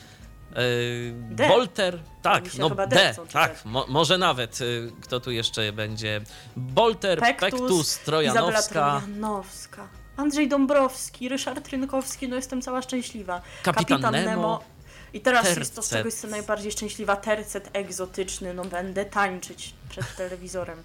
[1.30, 1.48] D.
[1.48, 6.20] Bolter, tak, no D, D chcą tak, mo, może nawet, y, kto tu jeszcze będzie,
[6.56, 13.40] Bolter, Pektus, Pektus, Trojanowska, Trojanowska, Andrzej Dąbrowski, Ryszard Rynkowski, no jestem cała szczęśliwa.
[13.62, 14.75] Kapitan Nemo.
[15.16, 15.98] I teraz jest to, z Tercet.
[15.98, 20.82] czego jestem najbardziej szczęśliwa, tercet egzotyczny, no będę tańczyć przed telewizorem.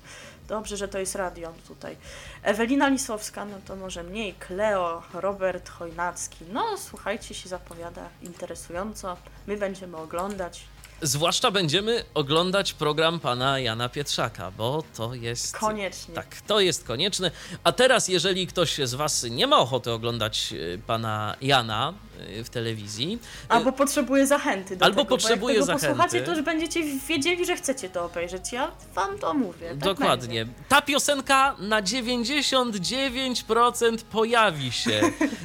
[0.47, 1.97] Dobrze, że to jest radio tutaj.
[2.43, 6.45] Ewelina Lisowska, no to może mniej, Kleo, Robert Chojnacki.
[6.53, 9.17] No słuchajcie, się zapowiada interesująco.
[9.47, 10.63] My będziemy oglądać.
[11.03, 15.57] Zwłaszcza będziemy oglądać program pana Jana Pietrzaka, bo to jest...
[15.57, 16.15] Koniecznie.
[16.15, 17.31] Tak, to jest konieczne.
[17.63, 21.93] A teraz, jeżeli ktoś z was nie ma ochoty oglądać y, pana Jana
[22.43, 25.97] w telewizji, Albo potrzebuje zachęty do Albo tego, potrzebuje bo jak tego zachęty.
[26.01, 28.51] posłuchacie, to już będziecie wiedzieli, że chcecie to obejrzeć.
[28.51, 29.69] Ja wam to mówię.
[29.69, 30.45] Tak Dokładnie.
[30.45, 30.61] będzie.
[30.69, 35.01] Ta piosenka na 99% pojawi się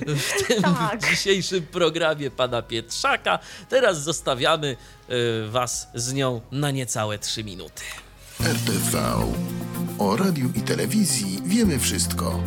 [0.06, 1.10] w tym Tak.
[1.10, 3.38] dzisiejszym programie pana Pietrzaka.
[3.68, 4.76] Teraz zostawiamy
[5.10, 7.82] y, was z nią na niecałe 3 minuty.
[8.40, 8.98] RTV.
[9.98, 12.40] O radiu i telewizji wiemy wszystko.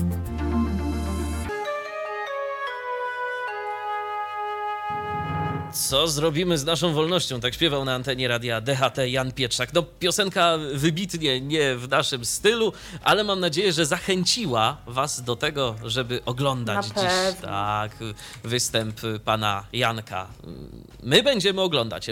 [5.74, 7.40] Co zrobimy z naszą wolnością?
[7.40, 9.74] Tak śpiewał na antenie radia DHT Jan Pietrzak.
[9.74, 15.76] No, piosenka wybitnie nie w naszym stylu, ale mam nadzieję, że zachęciła was do tego,
[15.86, 17.92] żeby oglądać dziś tak,
[18.44, 20.28] występ pana Janka.
[21.04, 22.08] My będziemy oglądać,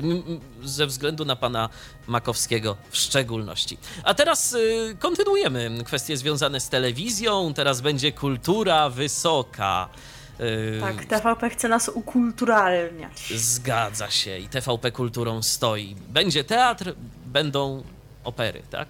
[0.63, 1.69] ze względu na pana
[2.07, 3.77] Makowskiego w szczególności.
[4.03, 7.53] A teraz y, kontynuujemy kwestie związane z telewizją.
[7.53, 9.89] Teraz będzie kultura wysoka.
[10.39, 13.33] Y, Tak, TVP chce nas ukulturalniać.
[13.35, 15.95] Zgadza się i TVP kulturą stoi.
[16.09, 16.93] Będzie teatr,
[17.25, 17.83] będą
[18.23, 18.87] opery, tak?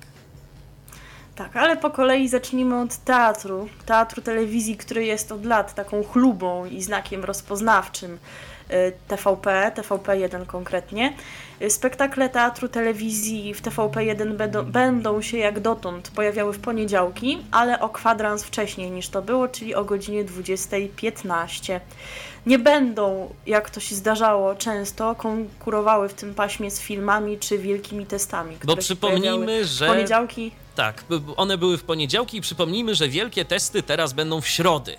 [1.35, 3.69] Tak, ale po kolei zacznijmy od teatru.
[3.85, 8.17] Teatru telewizji, który jest od lat taką chlubą i znakiem rozpoznawczym
[9.07, 11.13] TVP, TVP1 konkretnie.
[11.61, 17.79] Y, Spektakle teatru telewizji w TVP1 będą, będą się jak dotąd pojawiały w poniedziałki, ale
[17.79, 21.79] o kwadrans wcześniej niż to było, czyli o godzinie 20.15.
[22.45, 28.05] Nie będą, jak to się zdarzało często, konkurowały w tym paśmie z filmami czy wielkimi
[28.05, 28.55] testami.
[28.55, 31.03] się przypomnijmy, że- Poniedziałki Tak,
[31.37, 34.95] one były w poniedziałki i przypomnijmy, że wielkie testy teraz będą w środy.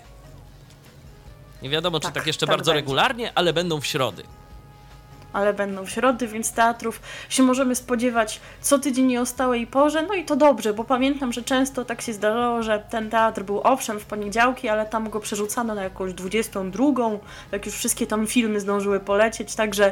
[1.61, 2.81] Nie wiadomo, czy Tak, tak jeszcze tak bardzo będzie.
[2.81, 4.23] regularnie, ale będą w środy.
[5.33, 10.01] ale będą w środy, więc teatrów się możemy spodziewać co tydzień i o stałej porze.
[10.03, 13.61] No i to dobrze, bo pamiętam, że często tak się zdarzało, że ten teatr był
[13.63, 16.85] owszem w poniedziałki, ale tam go przerzucano na jakąś 22,
[17.51, 19.91] jak już wszystkie tam filmy zdążyły polecieć, także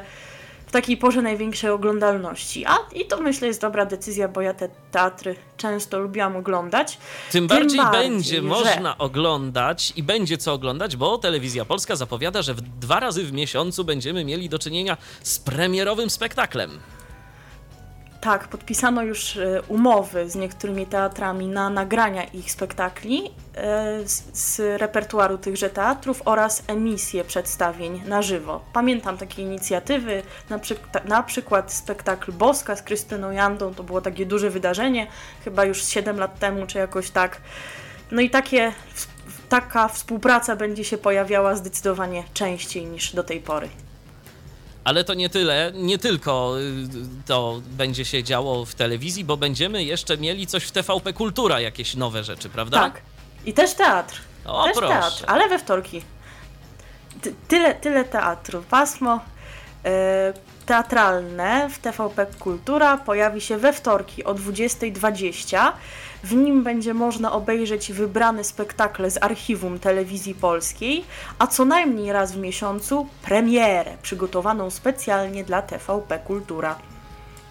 [0.68, 2.66] w takiej porze największej oglądalności.
[2.66, 6.98] A i to myślę jest dobra decyzja, bo ja te teatry często lubiłam oglądać.
[7.32, 12.42] Tym bardziej, bardziej, będzie że- można oglądać i będzie co oglądać, bo Telewizja Polska zapowiada,
[12.42, 16.80] że w dwa razy w miesiącu będziemy mieli do czynienia z premierowym spektaklem.
[18.22, 23.24] Tak, podpisano już e, umowy z niektórymi teatrami na nagrania ich spektakli
[23.56, 28.62] e, z, z repertuaru tychże teatrów oraz emisję przedstawień na żywo.
[28.74, 30.60] Pamiętam takie inicjatywy, na,
[31.06, 35.08] na przykład spektakl Boska z Krystyną Jandą, to było takie duże wydarzenie,
[35.44, 37.42] chyba już z 7 lat temu, czy jakoś tak.
[38.12, 38.74] No i takie,
[39.50, 43.70] taka współpraca będzie się pojawiała zdecydowanie częściej niż do tej pory.
[44.88, 49.84] Ale to nie tyle, nie tylko y, to będzie się działo w telewizji, bo będziemy
[49.84, 52.80] jeszcze mieli coś w TVP Kultura, jakieś nowe rzeczy, prawda?
[52.80, 53.02] Tak.
[53.46, 54.22] I też teatr.
[54.46, 54.94] O, też proszę.
[54.94, 56.02] teatr, ale we wtorki.
[57.22, 58.64] Ty, tyle, tyle teatru.
[58.70, 59.20] Pasmo.
[59.86, 60.34] e,
[60.68, 65.72] teatralne w TVP Kultura pojawi się we wtorki o 20.20.
[66.24, 71.06] W nim będzie można obejrzeć wybrane spektakle z archiwum telewizji polskiej,
[71.40, 76.76] a co najmniej raz w miesiącu premierę przygotowaną specjalnie dla TVP Kultura.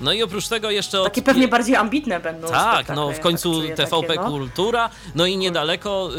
[0.00, 1.02] No i oprócz tego jeszcze...
[1.04, 1.24] Takie od...
[1.24, 4.30] pewnie bardziej ambitne będą Tak, no w końcu tak TVP takie, no.
[4.30, 6.10] Kultura, no i niedaleko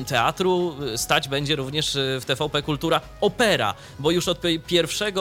[0.00, 4.60] y, teatru y, stać będzie również y, w TVP Kultura opera, bo już od pi-
[4.70, 5.14] 1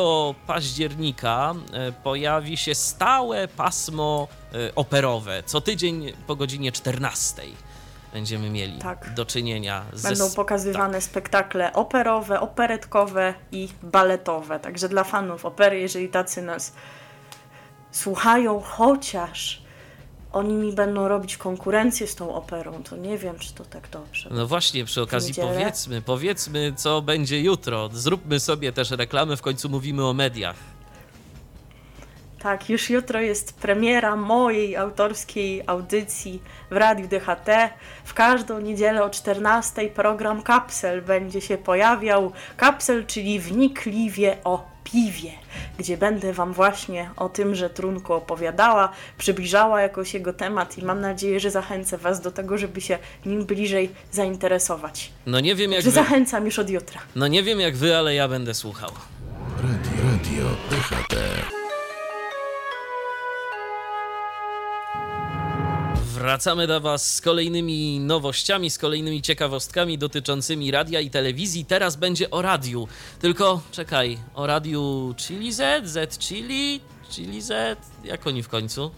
[0.47, 1.53] października
[1.89, 4.27] y, pojawi się stałe pasmo
[4.75, 5.43] operowe.
[5.45, 7.41] Co tydzień po godzinie 14
[8.13, 9.13] będziemy mieli Tak.
[9.13, 10.03] do czynienia z...
[10.03, 14.59] Będą pokazywane spektakle operowe, operetkowe i baletowe.
[14.59, 16.73] Także dla fanów opery, jeżeli tacy nas
[17.95, 19.61] słuchają, chociaż
[20.33, 24.29] oni mi będą robić konkurencję z tą operą, to nie wiem, czy to tak dobrze.
[24.31, 27.89] No właśnie, przy okazji powiedzmy, powiedzmy, co będzie jutro.
[27.93, 30.55] Zróbmy sobie też reklamę, w końcu mówimy o mediach.
[32.39, 37.49] Tak, już jutro jest premiera mojej autorskiej audycji w Radiu DHT.
[38.03, 42.31] W każdą niedzielę o 14 program Kapsel będzie się pojawiał.
[42.57, 45.31] Kapsel, czyli wnikliwie o piwie,
[45.77, 51.39] gdzie będę Wam właśnie o tymże trunku opowiadała, przybliżała jakoś jego temat i mam nadzieję,
[51.39, 55.11] że zachęcę Was do tego, żeby się nim bliżej zainteresować.
[55.25, 57.01] No nie wiem jak Że wy, zachęcam już od jutra.
[57.15, 58.91] no nie wiem jak wy, ale ja będę słuchał.
[59.57, 61.15] Radio, radio DHT.
[66.19, 71.65] Wracamy do Was z kolejnymi nowościami, z kolejnymi ciekawostkami dotyczącymi radia i telewizji.
[71.65, 72.87] Teraz będzie o radiu.
[73.19, 78.91] Tylko czekaj, o radiu Chili Z, Z Chili, Chili Z, jak oni w końcu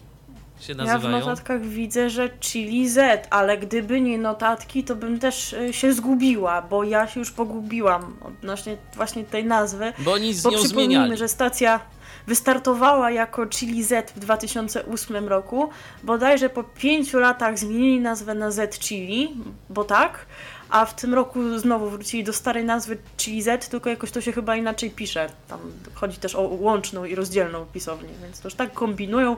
[0.60, 1.18] się Ja w nazywają?
[1.20, 6.62] notatkach widzę, że Chili Z, ale gdyby nie notatki, to bym też y, się zgubiła,
[6.62, 9.92] bo ja się już pogubiłam odnośnie właśnie tej nazwy.
[9.98, 11.18] Bo oni z Bo nią przypomnijmy, zmieniali.
[11.18, 11.80] że stacja
[12.28, 15.70] wystartowała jako Chili Z w 2008 roku.
[16.02, 19.36] Bodajże po pięciu latach zmienili nazwę na Z Chili,
[19.70, 20.26] bo tak.
[20.70, 24.32] A w tym roku znowu wrócili do starej nazwy Chili Z, tylko jakoś to się
[24.32, 25.30] chyba inaczej pisze.
[25.48, 25.60] Tam
[25.94, 29.36] chodzi też o łączną i rozdzielną pisownię, więc to już tak kombinują.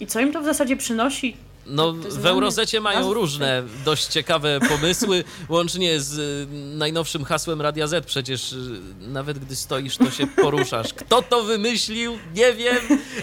[0.00, 1.36] I co im to w zasadzie przynosi?
[1.66, 6.46] No, w Eurozecie mają różne dość ciekawe pomysły, łącznie z y,
[6.76, 8.06] najnowszym hasłem Radia Z.
[8.06, 10.94] Przecież y, nawet gdy stoisz, to się poruszasz.
[10.94, 12.18] Kto to wymyślił?
[12.34, 12.76] Nie wiem,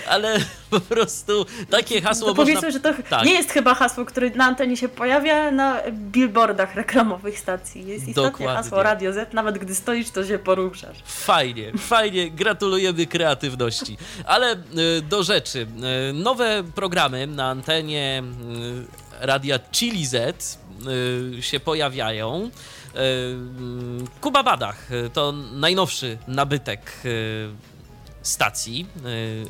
[0.10, 0.40] ale
[0.72, 2.46] po prostu takie hasło To można...
[2.46, 3.26] powiedzmy, że to tak.
[3.26, 7.88] nie jest chyba hasło, które na antenie się pojawia na billboardach reklamowych stacji.
[7.88, 8.56] Jest istotnie Dokładnie.
[8.64, 10.98] hasło Radio Z, nawet gdy stoisz, to się poruszasz.
[11.06, 13.98] Fajnie, fajnie, gratulujemy kreatywności.
[14.26, 15.68] Ale y, do rzeczy.
[16.10, 18.24] Y, Nowe programy na antenie
[19.22, 20.62] y, radia Chili Z
[21.42, 22.50] się pojawiają.
[24.22, 26.82] Kuba Badach to najnowszy nabytek
[28.22, 28.86] stacji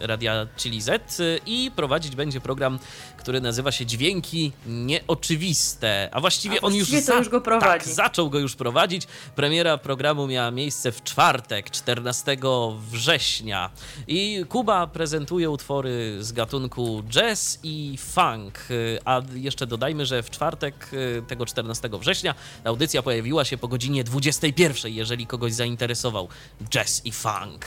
[0.01, 2.79] y, radia Chili Z y, i prowadzić będzie program,
[3.17, 6.09] który nazywa się Dźwięki Nieoczywiste.
[6.11, 7.85] A właściwie A on już, właściwie to już go prowadzi.
[7.85, 9.07] Tak, zaczął go już prowadzić.
[9.35, 12.37] Premiera programu miała miejsce w czwartek, 14
[12.91, 13.69] września.
[14.07, 18.59] I Kuba prezentuje utwory z gatunku jazz i funk.
[18.71, 20.91] Y, A jeszcze dodajmy, że w czwartek
[21.27, 26.27] tego 14 września audycja pojawiła się po godzinie 21, jeżeli kogoś zainteresował
[26.69, 27.65] jazz i funk.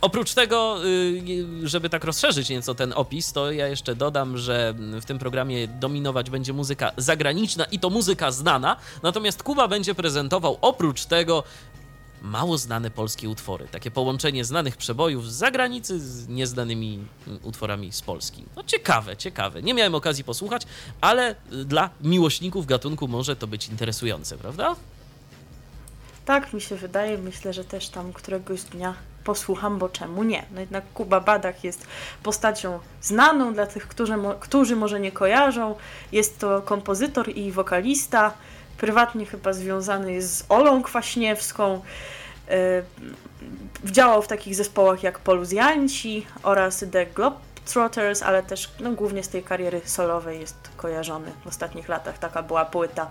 [0.00, 5.04] Oprócz tego, y, żeby tak rozszerzyć nieco ten opis, to ja jeszcze dodam, że w
[5.04, 11.04] tym programie dominować będzie muzyka zagraniczna i to muzyka znana, natomiast Kuba będzie prezentował oprócz
[11.04, 11.42] tego
[12.22, 13.68] mało znane polskie utwory.
[13.70, 18.44] Takie połączenie znanych przebojów z zagranicy z nieznanymi mm, utworami z Polski.
[18.56, 19.62] No ciekawe, ciekawe.
[19.62, 20.62] Nie miałem okazji posłuchać,
[21.00, 24.76] ale dla miłośników gatunku może to być interesujące, prawda?
[26.24, 28.94] Tak mi się wydaje, myślę, że też tam któregoś dnia
[29.26, 30.44] posłucham, bo czemu nie?
[30.54, 31.86] No jednak Kuba Badach jest
[32.22, 35.74] postacią znaną dla tych, którzy, którzy może nie kojarzą.
[36.12, 38.32] Jest to kompozytor i wokalista,
[38.78, 41.82] prywatnie chyba związany jest z Olą Kwaśniewską.
[42.48, 42.54] Yy,
[43.84, 49.42] Działał w takich zespołach jak Poluzjanci oraz The Globetrotters, ale też no, głównie z tej
[49.42, 52.18] kariery solowej jest kojarzony w ostatnich latach.
[52.18, 53.10] Taka była płyta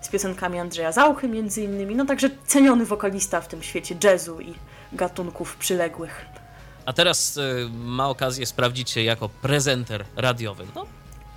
[0.00, 1.94] z piosenkami Andrzeja Zauchy między innymi.
[1.94, 4.54] No także ceniony wokalista w tym świecie jazzu i
[4.92, 6.26] gatunków przyległych.
[6.86, 10.66] A teraz y, ma okazję sprawdzić się jako prezenter radiowy.
[10.74, 10.86] No,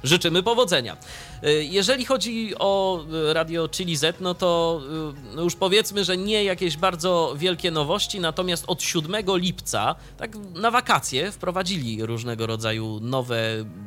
[0.04, 0.98] życzymy powodzenia.
[1.44, 4.82] Y, Jeżeli chodzi o y, radio Chili Z, no to
[5.32, 10.36] y, no już powiedzmy, że nie jakieś bardzo wielkie nowości, natomiast od 7 lipca, tak
[10.56, 13.40] na wakacje, wprowadzili różnego rodzaju nowe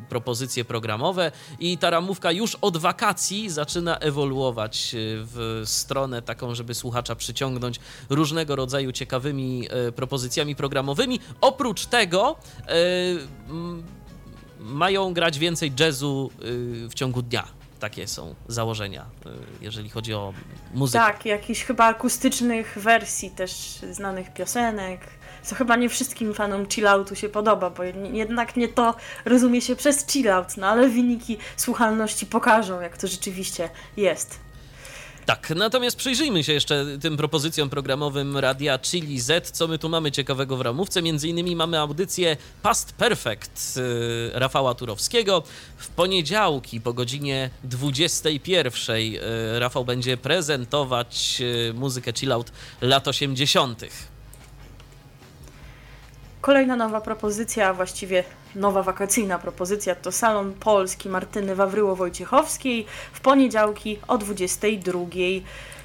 [0.09, 7.15] propozycje programowe i ta ramówka już od wakacji zaczyna ewoluować w stronę taką, żeby słuchacza
[7.17, 11.21] przyciągnąć różnego rodzaju ciekawymi propozycjami programowymi.
[11.41, 13.83] Oprócz tego m,
[14.63, 16.31] mają grać więcej jazzu
[16.85, 17.45] y, w ciągu dnia.
[17.81, 19.29] Takie są założenia, y,
[19.61, 20.33] jeżeli chodzi o
[20.75, 21.05] muzykę.
[21.05, 23.53] Tak, jakichś chyba akustycznych wersji też
[23.93, 25.01] znanych piosenek,
[25.43, 28.95] co chyba nie wszystkim fanom chilloutu się podoba, bo jed- jednak nie to
[29.25, 34.39] rozumie się przez chillout, no ale wyniki słuchalności pokażą, jak to rzeczywiście jest.
[35.27, 39.51] Tak, natomiast przyjrzyjmy się jeszcze tym propozycjom programowym Radia Chili Z.
[39.51, 41.03] Co my tu mamy ciekawego w ramówce?
[41.03, 45.43] Między innymi mamy audycję Past Perfect y, Rafała Turowskiego.
[45.77, 49.21] W poniedziałki po godzinie 21 y,
[49.59, 54.12] Rafał będzie prezentować y, muzykę chillout lat 80.
[56.43, 58.25] Kolejna nowa propozycja, a właściwie
[58.55, 65.01] nowa wakacyjna propozycja to Salon Polski Martyny Wawryło-Wojciechowskiej w poniedziałki o 22,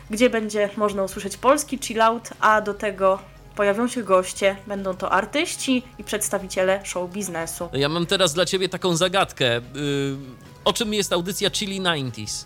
[0.09, 3.19] gdzie będzie można usłyszeć polski chillout, a do tego
[3.55, 7.69] pojawią się goście, będą to artyści i przedstawiciele show biznesu.
[7.73, 9.57] Ja mam teraz dla ciebie taką zagadkę.
[9.57, 9.61] Y,
[10.65, 12.45] o czym jest audycja Chili 90s?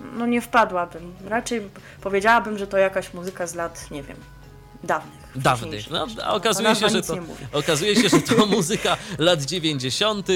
[0.00, 1.62] No nie wpadłabym, raczej
[2.00, 4.16] powiedziałabym, że to jakaś muzyka z lat, nie wiem,
[4.84, 5.23] dawnych.
[5.36, 5.90] Dawnych.
[5.90, 7.14] No, okazuje się, że to,
[7.52, 10.28] okazuje się, że to muzyka lat 90.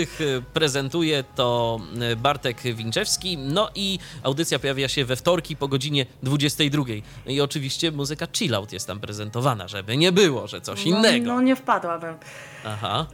[0.55, 1.81] Prezentuje to
[2.13, 3.39] y, Bartek Winczewski.
[3.39, 6.85] No i audycja pojawia się we wtorki po godzinie 22.
[7.27, 11.27] No I oczywiście muzyka chillout jest tam prezentowana, żeby nie było, że coś No, innego.
[11.27, 12.15] no nie wpadłabym.
[12.65, 13.07] Aha.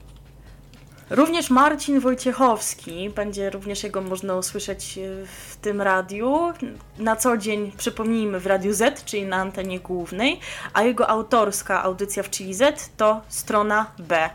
[1.11, 6.53] Również Marcin Wojciechowski, będzie również jego można usłyszeć e, w tym radiu.
[6.99, 10.40] Na co dzień, przypomnijmy, w Radiu Z, czyli na antenie głównej,
[10.73, 14.31] a jego autorska audycja w Chili Z to strona B.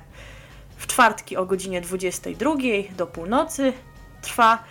[0.78, 2.52] W czwartki o godzinie 22
[2.98, 3.74] do północy
[4.22, 4.64] trwa,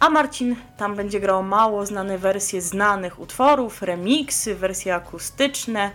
[0.00, 5.90] a Marcin tam będzie grał mało znane wersje znanych utworów, remiksy, wersje akustyczne,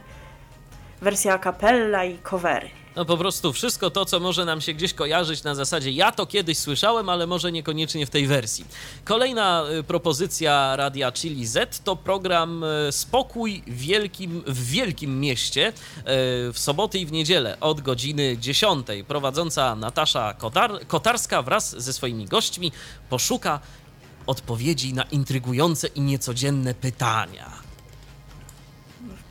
[1.01, 2.84] wersja a cappella i covery.
[2.95, 6.25] No po prostu wszystko to, co może nam się gdzieś kojarzyć na zasadzie ja to
[6.25, 8.65] kiedyś słyszałem, ale może niekoniecznie w tej wersji.
[9.03, 15.73] Kolejna y, propozycja Radia Chili Z to program y, Spokój wielkim, w wielkim mieście y,
[16.53, 18.87] w soboty i w niedzielę od godziny 10.
[19.07, 22.71] Prowadząca Natasza Kotar Kotarska wraz ze swoimi gośćmi
[23.09, 23.59] poszuka
[24.27, 27.54] odpowiedzi na intrygujące i niecodzienne pytania.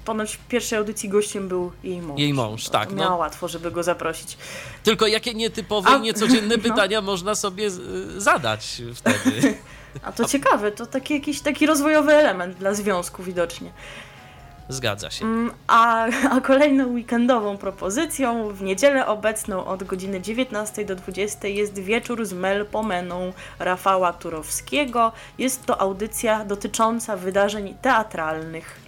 [0.04, 2.20] Ponoć w pierwszej audycji gościem był jej mąż.
[2.20, 2.96] Jej mąż, tak, no.
[2.96, 4.38] Miała łatwo, żeby go zaprosić.
[4.82, 6.62] Tylko jakie nietypowe A- i niecodzienne no.
[6.62, 9.54] pytania można sobie y, zadać wtedy?
[10.02, 13.70] A to ciekawe, to taki jakiś taki rozwojowy element dla związku widocznie.
[14.68, 15.24] Zgadza się.
[15.24, 21.78] Mm, A, a kolejną weekendową propozycją w niedzielę obecną od godziny 19 do 20 jest
[21.78, 25.12] wieczór z Melpomeną Rafała Turowskiego.
[25.38, 28.83] Jest to audycja dotycząca wydarzeń teatralnych.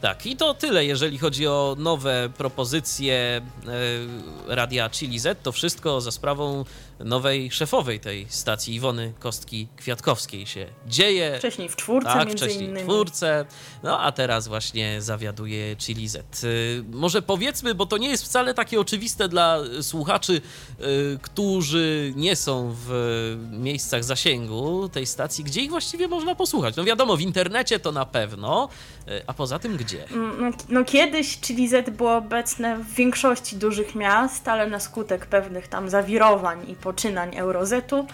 [0.00, 5.42] Tak, i to tyle, jeżeli chodzi o nowe propozycje e, Radia Chili Z.
[5.42, 6.64] To wszystko za sprawą
[7.00, 11.38] nowej szefowej tej stacji, Iwony Kostki-Kwiatkowskiej się dzieje.
[11.38, 12.80] Wcześniej w czwórce Tak, między wcześniej innymi.
[12.80, 13.44] w czwórce,
[13.82, 16.44] no a teraz właśnie zawiaduje Chili Z.
[16.44, 20.40] Y, Może powiedzmy, bo to nie jest wcale takie oczywiste dla słuchaczy,
[20.80, 26.76] y, którzy nie są w miejscach zasięgu tej stacji, gdzie ich właściwie można posłuchać.
[26.76, 28.68] No wiadomo, w internecie to na pewno,
[29.08, 30.04] y, a poza tym gdzie?
[30.10, 35.26] Mm, No, no kiedyś Chili Z było obecne w większości dużych miast, ale na skutek
[35.26, 38.06] pewnych tam zawirowań i poczynań Eurozetu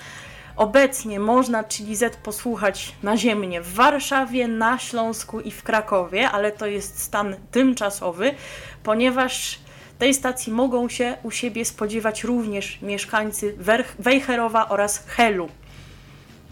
[0.57, 6.67] obecnie można Chili Z posłuchać naziemnie w Warszawie, na Śląsku i w Krakowie, ale to
[6.67, 8.35] jest stan tymczasowy,
[8.83, 9.59] ponieważ
[9.99, 13.57] tej stacji mogą się u siebie spodziewać również mieszkańcy
[13.99, 15.49] Wejherowa oraz Helu.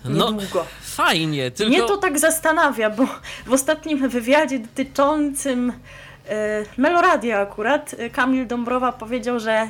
[0.05, 0.67] No, Niedługo.
[0.83, 1.71] fajnie, tylko...
[1.71, 3.07] Mnie to tak zastanawia, bo
[3.47, 5.73] w ostatnim wywiadzie dotyczącym
[6.77, 7.95] Meloradia akurat.
[7.99, 9.69] E, Kamil Dąbrowa powiedział, że e,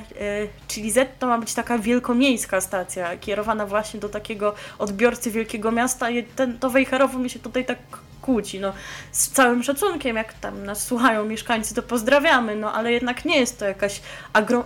[0.69, 6.11] Chili Z to ma być taka wielkomiejska stacja, kierowana właśnie do takiego odbiorcy wielkiego miasta.
[6.11, 7.79] I ten, to Wejherowo mi się tutaj tak
[8.23, 8.61] kłóci.
[8.61, 8.73] No,
[9.13, 13.59] z całym szacunkiem, jak tam nas słuchają mieszkańcy, to pozdrawiamy, no ale jednak nie jest
[13.59, 14.01] to jakaś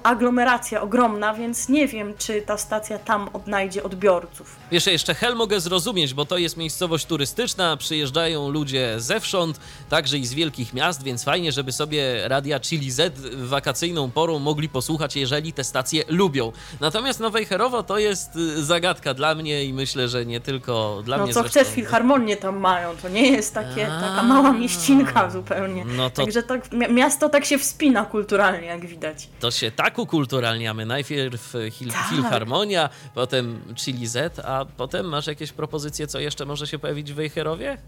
[0.02, 4.56] aglomeracja ogromna, więc nie wiem, czy ta stacja tam odnajdzie odbiorców.
[4.70, 10.26] Wiesz, jeszcze Hel mogę zrozumieć, bo to jest miejscowość turystyczna, przyjeżdżają ludzie zewsząd, także i
[10.26, 15.52] z wielkich miast, więc fajnie, żeby sobie Radia Chili Z wakacyjną porą mogli posłuchać, jeżeli
[15.52, 16.52] te stacje lubią.
[16.80, 21.16] Natomiast Nowej Herowo to jest y, zagadka dla mnie i myślę, że nie tylko dla
[21.18, 21.60] No mnie co zresztą.
[21.60, 25.84] chcesz, filharmonię tam mają, to nie jest jest takie, taka mała mieścinka zupełnie.
[25.84, 29.28] No to- Także tak, mi- miasto tak się wspina kulturalnie, jak widać.
[29.40, 30.86] To się tak ukulturalniamy.
[30.86, 32.06] Najpierw e, Hil- Tak.
[32.10, 37.14] Filharmonia, potem Chili Z, a potem masz jakieś propozycje, co jeszcze może się pojawić w
[37.14, 37.78] Wejherowie?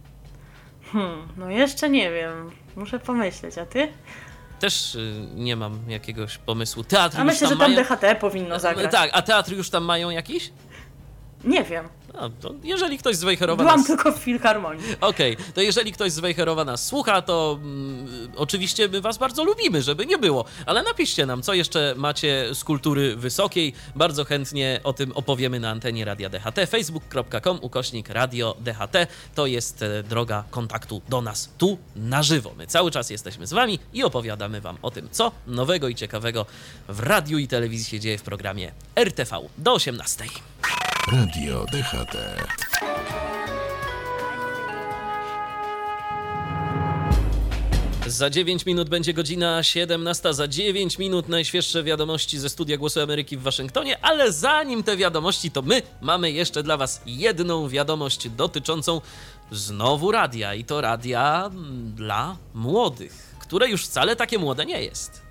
[0.92, 2.50] Hmm, no jeszcze nie wiem.
[2.76, 3.88] Muszę pomyśleć, a ty?
[4.60, 6.84] Też y, nie mam jakiegoś pomysłu.
[6.84, 7.84] Teatr A myślę, tam że tam mają...
[7.84, 8.92] DHT powinno zagrać.
[8.92, 10.52] Tak, a teatr już tam mają jakiś?
[11.44, 11.88] Nie wiem.
[12.14, 13.86] No, to jeżeli ktoś z Wejherowa Byłam nas...
[13.86, 14.84] tylko w Filharmonii.
[15.00, 19.82] Okej, to jeżeli ktoś z Wejherowa nas słucha, to mm, oczywiście my was bardzo lubimy,
[19.82, 20.44] żeby nie było.
[20.66, 23.72] Ale napiszcie nam, co jeszcze macie z kultury wysokiej.
[23.96, 26.60] Bardzo chętnie o tym opowiemy na antenie Radia DHT.
[26.70, 28.96] facebook.com ukośnik Radio DHT.
[29.34, 32.52] To jest e, droga kontaktu do nas tu na żywo.
[32.58, 36.46] My cały czas jesteśmy z wami i opowiadamy wam o tym, co nowego i ciekawego
[36.88, 40.24] w radiu i telewizji się dzieje w programie RTV do 18.
[41.12, 42.16] Radio DHT.
[48.06, 50.34] Za 9 minut będzie godzina 17.
[50.34, 55.50] Za 9 minut najświeższe wiadomości ze studia Głosu Ameryki w Waszyngtonie, ale zanim te wiadomości,
[55.50, 59.00] to my mamy jeszcze dla Was jedną wiadomość dotyczącą
[59.50, 65.27] znowu radia i to radia mm, dla młodych, które już wcale takie młode nie jest.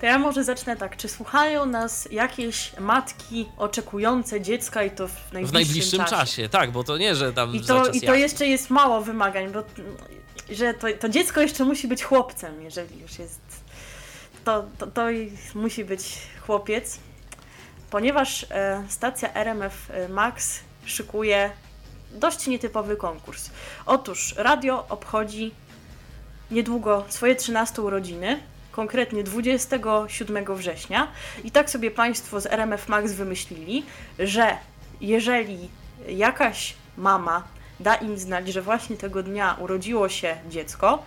[0.00, 0.96] To ja może zacznę tak.
[0.96, 6.10] Czy słuchają nas jakieś matki oczekujące dziecka i to w najbliższym, W najbliższym czasie.
[6.16, 6.48] czasie?
[6.48, 9.62] tak, bo to nie, że tam I to, i to jeszcze jest mało wymagań, bo
[10.50, 13.40] że to, to dziecko jeszcze musi być chłopcem, jeżeli już jest.
[14.44, 15.02] To, to, to
[15.54, 16.98] musi być chłopiec,
[17.90, 21.50] ponieważ e, stacja RMF Max szykuje
[22.10, 23.50] dość nietypowy konkurs.
[23.86, 25.54] Otóż radio obchodzi
[26.50, 28.40] niedługo swoje 13 urodziny,
[28.76, 31.08] konkretnie 27 września.
[31.44, 33.84] I tak sobie Państwo z RMF Max wymyślili,
[34.18, 34.56] że
[35.00, 35.68] jeżeli
[36.08, 37.42] jakaś mama
[37.80, 41.02] da im znać, że właśnie tego dnia urodziło się dziecko,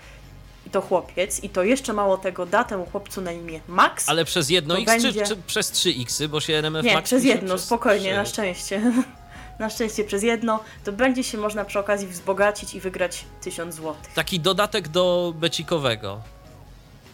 [0.67, 4.09] i to chłopiec, i to jeszcze mało tego, da temu chłopcu na imię Max.
[4.09, 7.05] Ale przez jedno X będzie- czy, czy przez trzy X, bo się RMF Nie, Max
[7.05, 8.15] przez jedno, spokojnie, trzy.
[8.17, 8.81] na szczęście.
[9.59, 14.13] Na szczęście przez jedno, to będzie się można przy okazji wzbogacić i wygrać 1000 złotych.
[14.13, 16.21] Taki dodatek do becikowego.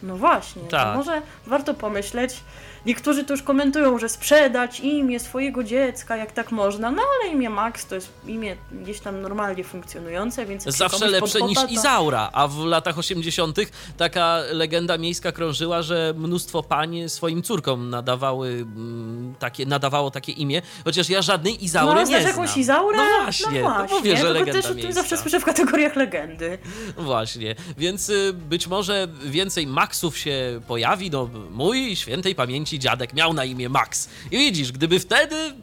[0.02, 0.96] No właśnie, to Tak.
[0.96, 2.40] może warto pomyśleć.
[2.86, 6.90] Niektórzy to już komentują, że sprzedać imię swojego dziecka, jak tak można.
[6.90, 11.58] No ale imię Max to jest imię gdzieś tam normalnie funkcjonujące, więc Zawsze lepsze niż
[11.58, 11.66] to...
[11.66, 13.58] Izaura, a w latach 80.
[13.96, 20.62] taka legenda miejska krążyła, że mnóstwo pań swoim córkom nadawały mm, takie, nadawało takie imię,
[20.84, 22.22] chociaż ja żadnej Izaury No, nie znam.
[22.22, 22.98] jakąś Izaurę?
[22.98, 23.96] No właśnie, no no właśnie.
[23.96, 24.94] mówię, że legenda też o tym miejska.
[24.94, 26.58] zawsze słyszę w kategoriach legendy.
[26.96, 31.10] Właśnie, więc y, być może więcej Maxów się pojawi.
[31.10, 34.08] No, mój świętej pamięci dziadek miał na imię Max.
[34.30, 35.54] I widzisz, gdyby wtedy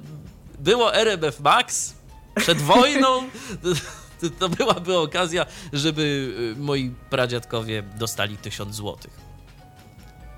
[0.60, 1.94] było RMF Max
[2.36, 3.24] przed wojną,
[4.22, 6.02] to, to byłaby okazja, żeby
[6.58, 9.12] y, moi pradziadkowie dostali tysiąc złotych.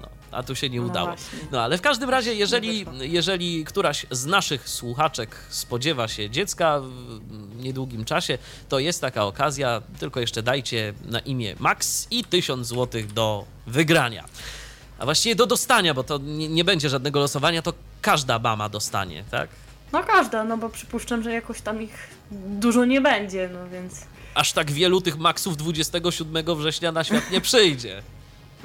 [0.02, 1.08] No, a tu się nie No udało.
[1.08, 1.40] właśnie.
[1.52, 7.64] No ale w każdym razie, jeżeli, jeżeli któraś z naszych słuchaczek spodziewa się dziecka w
[7.64, 8.38] niedługim czasie,
[8.70, 14.26] to jest taka okazja, tylko jeszcze dajcie na imię Max i 1000 zł do wygrania.
[15.00, 19.24] A właściwie do dostania, bo to nie, nie będzie żadnego losowania, to każda mama dostanie,
[19.32, 19.50] tak?
[19.93, 24.02] No każda, no bo przypuszczam, że jakoś tam ich dużo nie będzie, no więc...
[24.36, 28.04] Aż tak wielu tych Maxów 27 września na świat nie przyjdzie.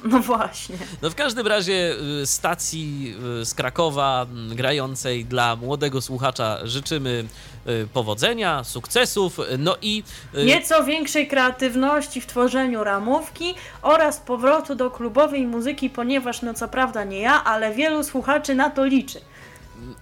[0.11, 0.75] No właśnie.
[1.01, 7.25] No w każdym razie y, stacji y, z Krakowa m, grającej dla młodego słuchacza życzymy
[7.67, 10.03] y, powodzenia, sukcesów, no i
[10.45, 17.03] Nieco większej kreatywności w tworzeniu ramówki oraz powrotu do klubowej muzyki, ponieważ no co prawda
[17.03, 19.21] nie ja, ale wielu słuchaczy na to liczy.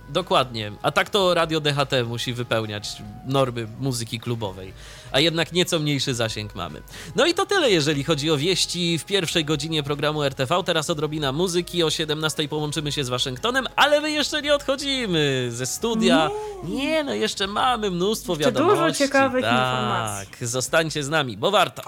[0.09, 4.73] Dokładnie, a tak to Radio DHT musi wypełniać normy muzyki klubowej,
[5.11, 6.81] a jednak nieco mniejszy zasięg mamy.
[7.15, 10.63] No i to tyle, jeżeli chodzi o wieści w pierwszej godzinie programu RTV.
[10.65, 15.65] Teraz odrobina muzyki, o 17 połączymy się z Waszyngtonem, ale my jeszcze nie odchodzimy ze
[15.65, 16.29] studia.
[16.63, 19.03] Nie, no jeszcze mamy mnóstwo Jeszcze dużo wiadomości.
[19.03, 20.47] ciekawych tak, informacji.
[20.47, 21.81] zostańcie z nami, bo warto.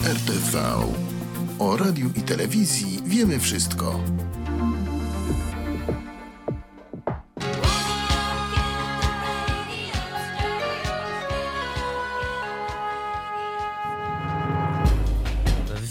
[0.00, 0.62] RTV.
[1.58, 4.00] O radiu i telewizji wiemy wszystko.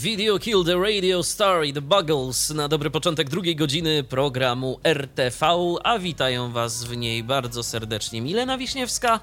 [0.04, 5.47] Video Kill the Radio Star i The Buggles na dobry początek drugiej godziny programu RTV,
[5.84, 9.20] a witają Was w niej bardzo serdecznie Milena Wiśniewska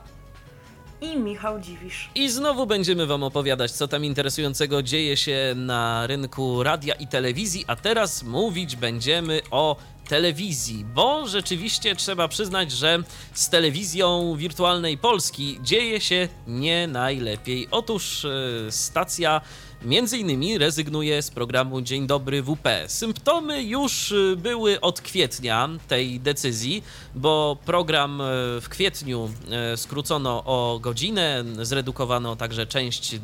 [1.01, 2.11] I Michał Dziwisz.
[2.15, 7.65] i znowu będziemy Wam opowiadać, co tam interesującego dzieje się na rynku radia i telewizji,
[7.67, 9.77] a teraz mówić będziemy o
[10.09, 13.03] telewizji, bo rzeczywiście trzeba przyznać, że
[13.35, 17.69] z telewizją wirtualnej Polski dzieje się nie najlepiej.
[17.71, 18.31] Otóż e,
[18.71, 19.41] stacja
[19.85, 22.69] Między innymi rezygnuje z programu Dzień Dobry WP.
[22.87, 26.83] Symptomy już y, były od kwietnia tej decyzji,
[27.15, 28.25] bo program y,
[28.61, 29.31] w kwietniu
[29.75, 33.15] y, skrócono o godzinę, zredukowano także część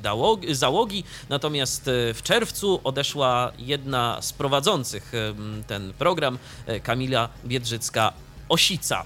[0.51, 1.83] załogi, natomiast
[2.15, 5.13] w czerwcu odeszła jedna z prowadzących
[5.67, 6.39] ten program,
[6.83, 8.13] Kamila Biedrzycka
[8.49, 9.05] Osica.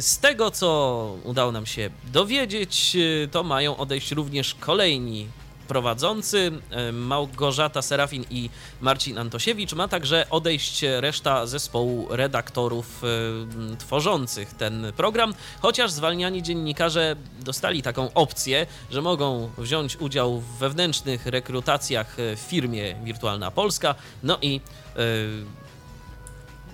[0.00, 2.96] Z tego, co udało nam się dowiedzieć,
[3.30, 5.28] to mają odejść również kolejni
[5.70, 8.50] prowadzący e, Małgorzata Serafin i
[8.80, 9.72] Marcin Antosiewicz.
[9.72, 18.12] Ma także odejść reszta zespołu redaktorów e, tworzących ten program, chociaż zwalniani dziennikarze dostali taką
[18.12, 24.60] opcję, że mogą wziąć udział w wewnętrznych rekrutacjach w firmie Wirtualna Polska, no i
[24.96, 25.00] e,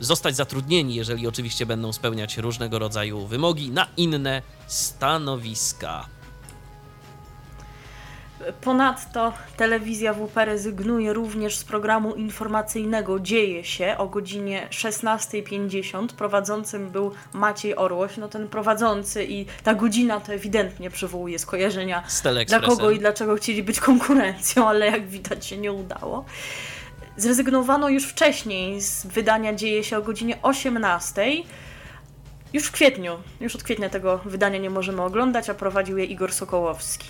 [0.01, 6.16] zostać zatrudnieni, jeżeli oczywiście będą spełniać różnego rodzaju wymogi na inne stanowiska.
[8.61, 16.09] Ponadto telewizja WP rezygnuje również z programu informacyjnego Dzieje się o godzinie 16.50.
[16.09, 18.17] Prowadzącym był Maciej Orłoś.
[18.17, 22.03] No ten prowadzący i ta godzina to ewidentnie przywołuje skojarzenia
[22.49, 26.25] dla kogo i dlaczego chcieli być konkurencją, ale jak widać się nie udało.
[27.17, 31.45] Zrezygnowano już wcześniej z wydania Dzieje się o godzinie 18.00.
[32.53, 36.33] Już w kwietniu, już od kwietnia tego wydania nie możemy oglądać, a prowadził je Igor
[36.33, 37.07] Sokołowski.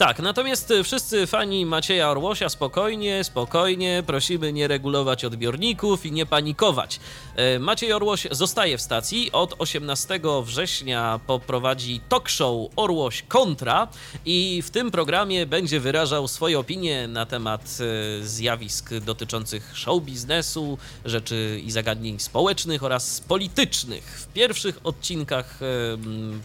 [0.00, 7.00] Tak, natomiast wszyscy fani Macieja Orłosia spokojnie, spokojnie, prosimy nie regulować odbiorników i nie panikować.
[7.36, 9.32] E, Maciej Orłoś zostaje w stacji.
[9.32, 13.88] Od 18 września poprowadzi talk show Orłoś Kontra
[14.24, 17.78] i w tym programie będzie wyrażał swoje opinie na temat
[18.20, 24.04] e, zjawisk dotyczących show biznesu, rzeczy i zagadnień społecznych oraz politycznych.
[24.04, 25.66] W pierwszych odcinkach e,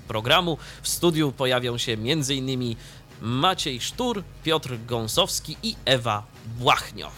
[0.08, 2.76] programu w studiu pojawią się m.in.
[3.22, 6.24] Maciej Sztur, Piotr Gąsowski i Ewa
[6.60, 7.12] Błachnio.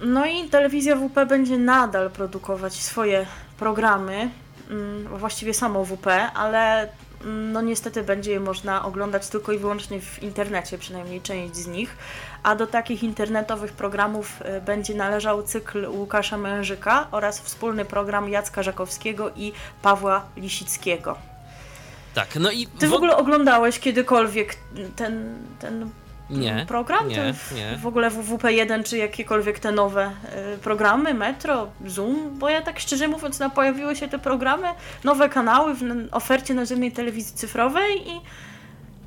[0.00, 3.26] No i telewizja WP będzie nadal produkować swoje
[3.58, 4.30] programy,
[4.70, 6.88] mm, właściwie samo WP, ale
[7.24, 11.66] mm, no niestety będzie je można oglądać tylko i wyłącznie w internecie, przynajmniej część z
[11.66, 11.96] nich.
[12.42, 18.62] A do takich internetowych programów y, będzie należał cykl Łukasza Mężyka oraz wspólny program Jacka
[18.62, 19.52] Żakowskiego i
[19.82, 21.35] Pawła Lisickiego.
[22.16, 22.66] Tak, no i...
[22.66, 24.56] Ty w ogóle oglądałeś kiedykolwiek
[24.96, 25.90] ten, ten
[26.30, 27.08] nie, program?
[27.08, 27.78] Nie, ten w, nie.
[27.82, 30.10] w ogóle WWP1 czy jakiekolwiek te nowe
[30.54, 32.38] y, programy, Metro, Zoom?
[32.38, 34.66] Bo ja tak szczerze mówiąc, no, pojawiły się te programy,
[35.04, 38.20] nowe kanały w ofercie nazemnej telewizji cyfrowej i,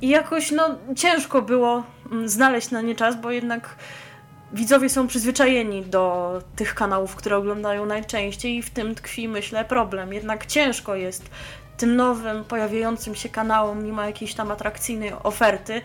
[0.06, 3.76] i jakoś no ciężko było mm, znaleźć na nie czas, bo jednak
[4.52, 10.12] widzowie są przyzwyczajeni do tych kanałów, które oglądają najczęściej i w tym tkwi, myślę, problem.
[10.12, 11.30] Jednak ciężko jest
[11.80, 15.82] tym nowym, pojawiającym się kanałom, mimo jakiejś tam atrakcyjnej oferty,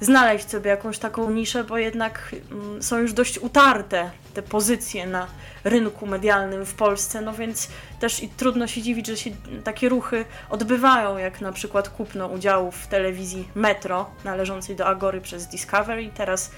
[0.00, 5.26] znaleźć sobie jakąś taką niszę, bo jednak mm, są już dość utarte te pozycje na
[5.64, 7.68] rynku medialnym w Polsce, no więc
[8.00, 9.30] też i trudno się dziwić, że się
[9.64, 15.46] takie ruchy odbywają, jak na przykład kupno udziału w telewizji Metro, należącej do Agory przez
[15.46, 16.10] Discovery.
[16.14, 16.50] Teraz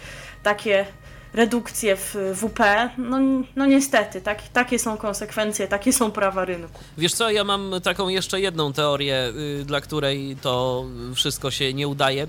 [0.42, 0.86] takie
[1.34, 2.60] redukcję w WP,
[2.98, 3.18] no,
[3.56, 6.80] no niestety, tak, takie są konsekwencje, takie są prawa rynku.
[6.98, 11.88] Wiesz co, ja mam taką jeszcze jedną teorię, y, dla której to wszystko się nie
[11.88, 12.28] udaje.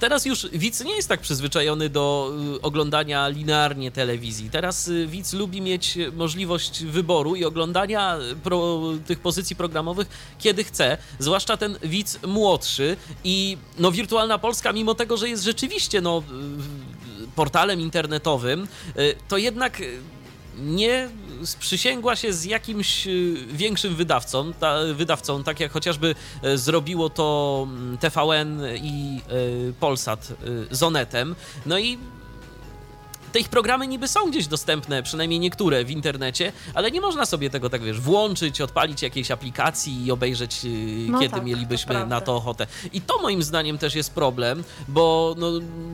[0.00, 4.50] Teraz już widz nie jest tak przyzwyczajony do y, oglądania linearnie telewizji.
[4.50, 10.98] Teraz y, widz lubi mieć możliwość wyboru i oglądania pro, tych pozycji programowych, kiedy chce,
[11.18, 16.22] zwłaszcza ten widz młodszy i no Wirtualna Polska, mimo tego, że jest rzeczywiście no
[17.34, 19.98] portalem internetowym, y, to jednak y,
[20.58, 21.08] nie
[21.44, 26.14] sprzysięgła się z jakimś y, większym wydawcą, ta, wydawcą, tak jak chociażby
[26.54, 29.20] zrobiło to mm, TVN i
[29.80, 30.32] Polsat
[30.70, 31.34] z Onetem.
[31.66, 31.98] No i
[33.32, 37.50] te ich programy niby są gdzieś dostępne, przynajmniej niektóre w internecie, ale nie można sobie
[37.50, 40.68] tego tak wiesz, włączyć, odpalić jakiejś aplikacji i obejrzeć, y,
[41.08, 42.66] no kiedy tak, mielibyśmy to na to ochotę.
[42.92, 45.50] I to moim zdaniem też jest problem, bo no,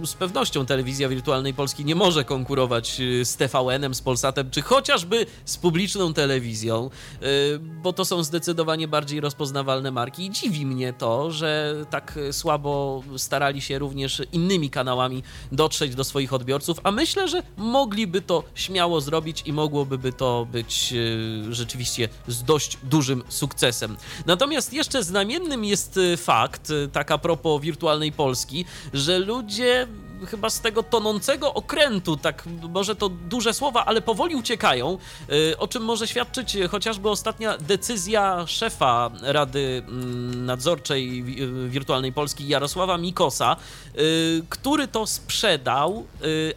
[0.07, 5.26] z pewnością telewizja wirtualnej Polski nie może konkurować y, z TVN-em, z Polsatem, czy chociażby
[5.45, 6.91] z publiczną telewizją,
[7.22, 13.03] y, bo to są zdecydowanie bardziej rozpoznawalne marki i dziwi mnie to, że tak słabo
[13.16, 15.22] starali się również innymi kanałami
[15.53, 20.47] dotrzeć do swoich odbiorców, a myślę, że mogliby to śmiało zrobić i mogłoby by to
[20.53, 23.97] być e, rzeczywiście z dość dużym sukcesem.
[24.26, 29.87] Natomiast jeszcze znamiennym jest e, fakt, e, tak a propos wirtualnej Polski, że ludzie
[30.27, 34.99] chyba z tego tonącego okrętu, tak może to duże słowa, ale powoli uciekają,
[35.31, 41.25] y, o czym może świadczyć chociażby ostatnia decyzja szefa Rady mm, Nadzorczej
[41.66, 43.57] y, Wirtualnej Polski Jarosława Mikosa,
[43.99, 46.07] y, który to sprzedał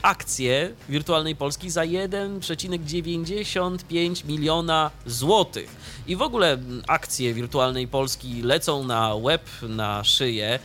[0.01, 5.75] akcje Wirtualnej Polski za 1,95 miliona złotych.
[6.07, 10.59] I w ogóle mm, akcje Wirtualnej Polski lecą na łeb, na szyję,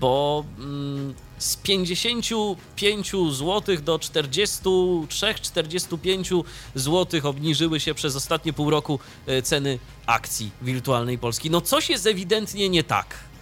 [0.00, 6.44] bo mm, z 55 zł do 43-45
[6.74, 11.50] zł obniżyły się przez ostatnie pół roku e, ceny akcji Wirtualnej Polski.
[11.50, 13.32] No coś jest ewidentnie nie tak.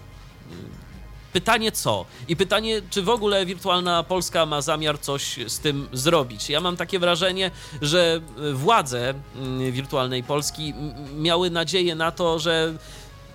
[1.33, 2.07] Pytanie co?
[2.29, 6.51] I pytanie, czy w ogóle Wirtualna Polska ma zamiar coś z tym zrobić?
[6.51, 7.51] Ja mam takie wrażenie,
[7.83, 8.21] że
[8.53, 10.75] władze mm, Wirtualnej Polski
[11.17, 12.75] miały nadzieję na to, że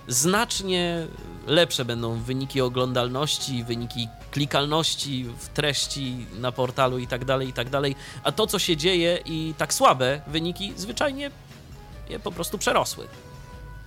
[0.08, 1.06] znacznie
[1.46, 7.70] lepsze będą wyniki oglądalności, wyniki klikalności w treści na portalu i tak dalej, i tak
[7.70, 7.96] dalej.
[8.22, 11.30] A to, co się dzieje i tak słabe wyniki, zwyczajnie
[12.08, 13.06] je po prostu przerosły.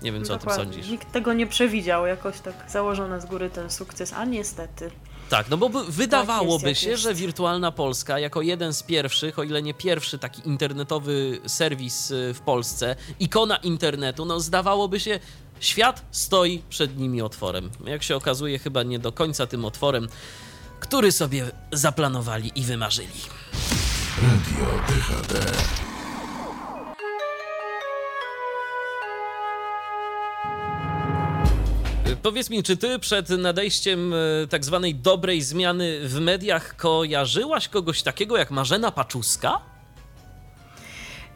[0.01, 0.73] Nie wiem, co o tym Dokładnie.
[0.73, 0.91] sądzisz.
[0.91, 4.91] Nikt tego nie przewidział, jakoś tak założone z góry ten sukces, a niestety.
[5.29, 9.39] Tak, no bo by- wydawałoby jest, jak się, że Wirtualna Polska jako jeden z pierwszych,
[9.39, 15.19] o ile nie pierwszy taki internetowy serwis y, w Polsce, ikona internetu, no zdawałoby się,
[15.59, 17.69] świat stoi przed nimi otworem.
[17.85, 20.07] Jak się okazuje, chyba nie do końca tym otworem,
[20.79, 23.07] który sobie zaplanowali i wymarzyli.
[24.21, 25.33] Radio DHT.
[32.09, 37.67] Y, Powiedz mi, czy ty przed nadejściem y, tak zwanej dobrej zmiany w mediach kojarzyłaś
[37.67, 39.61] kogoś takiego jak Marzena Paczuska?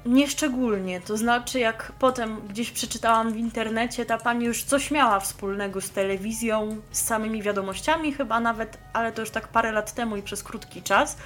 [0.05, 5.81] Nieszczególnie, to znaczy jak potem gdzieś przeczytałam w internecie, ta pani już coś miała wspólnego
[5.81, 10.21] z telewizją, z samymi wiadomościami chyba nawet, ale to już tak parę lat temu i
[10.21, 11.17] przez krótki czas,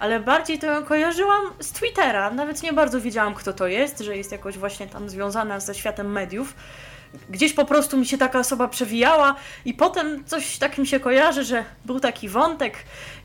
[0.00, 4.16] ale bardziej to ją kojarzyłam z Twittera, nawet nie bardzo wiedziałam kto to jest, że
[4.16, 6.54] jest jakoś właśnie tam związana ze światem mediów.
[7.30, 11.44] Gdzieś po prostu mi się taka osoba przewijała i potem coś tak mi się kojarzy,
[11.44, 12.74] że był taki wątek,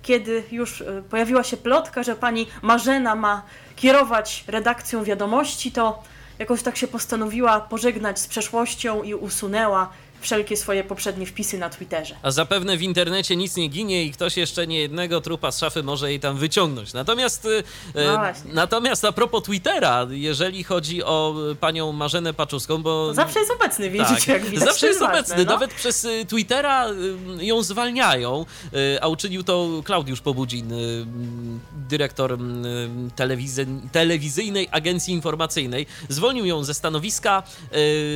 [0.02, 3.44] kiedy już y, pojawiła się plotka, że pani Marzena ma
[3.80, 6.04] kierować redakcją wiadomości, to
[6.40, 9.90] jakoś tak się postanowiła pożegnać z przeszłością i usunęła
[10.22, 12.16] wszelkie swoje poprzednie wpisy na Twitterze.
[12.22, 15.84] A zapewne w internecie nic nie ginie i ktoś jeszcze nie jednego trupa z szafy
[15.84, 16.94] może jej tam wyciągnąć.
[16.94, 17.64] Natomiast, y,
[17.96, 18.54] No e, właśnie.
[18.54, 23.14] natomiast a propos Twittera, jeżeli chodzi o y, panią Marzenę Paczuską, bo...
[23.14, 24.68] Zawsze jest obecny, widzicie, tak, jak widać.
[24.70, 25.46] zawsze jest ważne, obecny.
[25.46, 25.52] no.
[25.52, 26.90] Nawet przez y, Twittera
[27.40, 31.06] y, ją zwalniają, y, a uczynił to Klaudiusz Pobudzin, y,
[31.90, 32.38] dyrektor y,
[33.16, 35.86] telewizy, telewizyjnej agencji informacyjnej.
[36.10, 37.44] Zwolnił ją ze stanowiska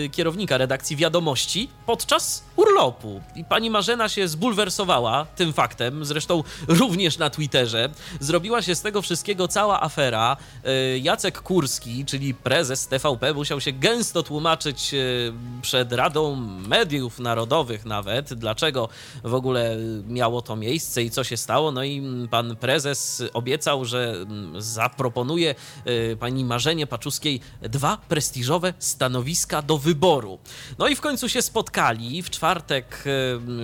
[0.05, 3.21] y, kierownika redakcji Wiadomości podczas urlopu.
[3.35, 7.89] I pani Marzena się zbulwersowała tym faktem, zresztą również na Twitterze.
[8.19, 10.37] Zrobiła się z tego wszystkiego cała afera.
[10.67, 16.35] Y, Jacek Kurski, czyli prezes TVP, musiał się gęsto tłumaczyć y, przed Radą
[16.67, 18.89] Mediów Narodowych nawet, dlaczego
[19.23, 19.77] w ogóle
[20.07, 21.71] miało to miejsce i co się stało.
[21.71, 25.55] No i pan prezes obiecał, że mm, zaproponuje
[25.87, 30.39] y, pani Marzenie Paczuskiej dwa prestiżowe stanowiska do wyboru.
[30.77, 32.42] No i w końcu się spotkali w czwartek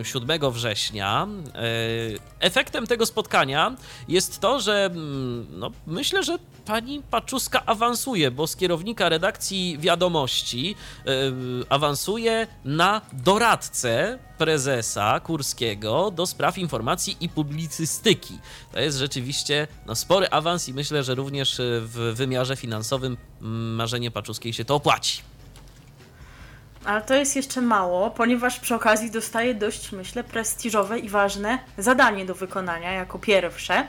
[0.02, 1.28] y, 7 września.
[2.16, 3.76] Y, Efektem tego spotkania
[4.08, 10.76] jest to, że mm, no, myślę, że pani Paczuska awansuje, bo z kierownika redakcji wiadomości
[11.08, 11.12] y,
[11.70, 18.40] awansuje na doradcę prezesa Kurskiego do spraw informacji i publicystyki.
[18.72, 23.76] To jest rzeczywiście no, spory awans i myślę, że również y, w wymiarze finansowym mm,
[23.76, 25.22] marzenie Paczuskiej się to opłaci.
[26.90, 32.26] Ale to jest jeszcze mało, ponieważ przy okazji dostaje dość, myślę, prestiżowe i ważne zadanie
[32.26, 33.88] do wykonania jako pierwsze,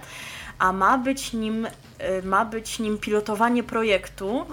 [0.58, 4.46] a ma być nim, y, ma być nim pilotowanie projektu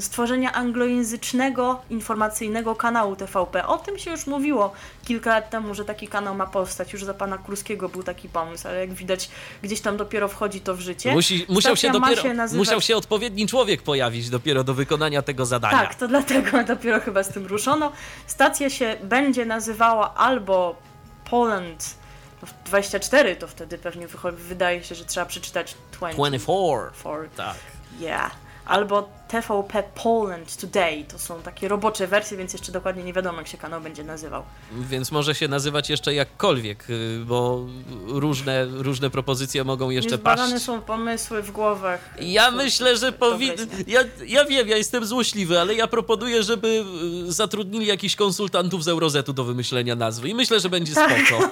[0.00, 3.66] stworzenia anglojęzycznego informacyjnego kanału TVP.
[3.66, 4.72] O tym się już mówiło
[5.04, 6.92] kilka lat temu, że taki kanał ma powstać.
[6.92, 9.30] Już za pana Kurskiego był taki pomysł, ale jak widać,
[9.62, 11.12] gdzieś tam dopiero wchodzi to w życie.
[11.12, 15.46] Musi, musiał, się dopiero, się nazywać- musiał się odpowiedni człowiek pojawić dopiero do wykonania tego
[15.46, 15.78] zadania.
[15.78, 17.92] Tak, to dlatego dopiero chyba z tym ruszono.
[18.26, 20.76] Stacja się będzie nazywała albo
[21.30, 21.94] Poland
[22.64, 26.16] 24, to wtedy pewnie wydaje się, że trzeba przeczytać 20.
[26.16, 26.90] 24.
[26.94, 27.54] For, Tak.
[28.00, 28.30] yeah.
[28.66, 31.04] Albo TVP Poland Today.
[31.04, 34.42] To są takie robocze wersje, więc jeszcze dokładnie nie wiadomo, jak się kanał będzie nazywał.
[34.72, 37.66] Więc może się nazywać jeszcze jakkolwiek, y, bo
[38.06, 40.64] różne, różne propozycje mogą jeszcze Niezbadane paść.
[40.64, 42.00] są pomysły w głowach.
[42.20, 43.56] Ja myślę, że powinien.
[43.86, 46.84] Ja, ja wiem, ja jestem złośliwy, ale ja proponuję, żeby
[47.28, 50.28] y, zatrudnili jakichś konsultantów z Eurozetu do wymyślenia nazwy.
[50.28, 51.12] I myślę, że będzie Tak.
[51.26, 51.48] spoko.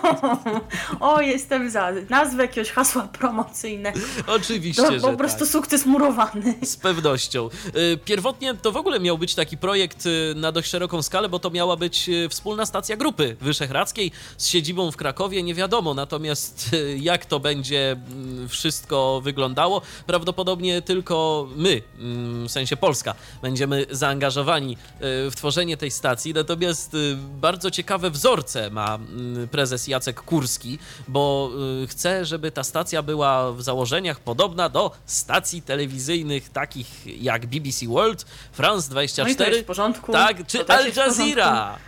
[1.01, 1.93] O, jestem za.
[2.11, 3.99] Nazwę jakiegoś hasła promocyjnego.
[4.27, 5.49] Oczywiście, To że po prostu tak.
[5.49, 6.55] sukces murowany.
[6.64, 7.49] Z pewnością.
[7.74, 11.38] Y, Pierwotnie to w ogóle miał być taki projekt y, na dość szeroką skalę, bo
[11.38, 15.94] to miała być y, wspólna stacja grupy wyszehradzkiej z siedzibą w Krakowie, nie wiadomo.
[15.94, 23.86] Natomiast jak to będzie mm, wszystko wyglądało, prawdopodobnie tylko my, mm, w sensie Polska, będziemy
[23.90, 26.34] zaangażowani w tworzenie tej stacji.
[26.34, 26.96] Natomiast
[27.40, 31.50] bardzo ciekawe wzorce ma mm, prezes Jacek Kurski, bo
[31.86, 38.24] chce, żeby ta stacja była w założeniach podobna do stacji telewizyjnych takich jak BBC World,
[38.52, 40.12] France No i to 24, jest w porządku.
[40.12, 40.92] tak, czy Al.
[40.96, 41.78] Jazeera.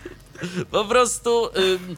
[0.70, 1.46] Po prostu.
[1.56, 1.96] ym,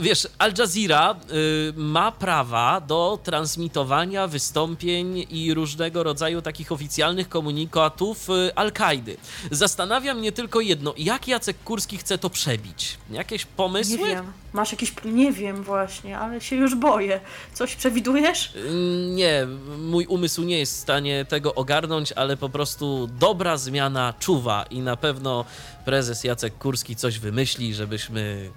[0.00, 8.30] Wiesz, Al Jazeera y, ma prawa do transmitowania wystąpień i różnego rodzaju takich oficjalnych komunikatów
[8.30, 9.16] y, Al-Kaidy.
[9.50, 12.98] Zastanawia mnie tylko jedno, jak Jacek Kurski chce to przebić?
[13.10, 13.98] Jakieś pomysły?
[13.98, 14.32] Nie wiem.
[14.52, 14.92] Masz jakiś.
[15.04, 17.20] Nie wiem właśnie, ale się już boję.
[17.54, 18.54] Coś przewidujesz?
[18.56, 18.70] Y,
[19.10, 19.46] Nie,
[19.78, 24.78] mój umysł nie jest w stanie tego ogarnąć, ale po prostu dobra zmiana czuwa i
[24.80, 25.44] na pewno
[25.84, 28.50] prezes Jacek Kurski coś wymyśli, żebyśmy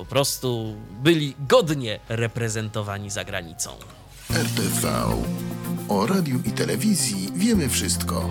[0.00, 3.70] po prostu byli godnie reprezentowani za granicą.
[4.32, 4.88] RTV.
[5.88, 8.30] O radiu i telewizji wiemy wszystko.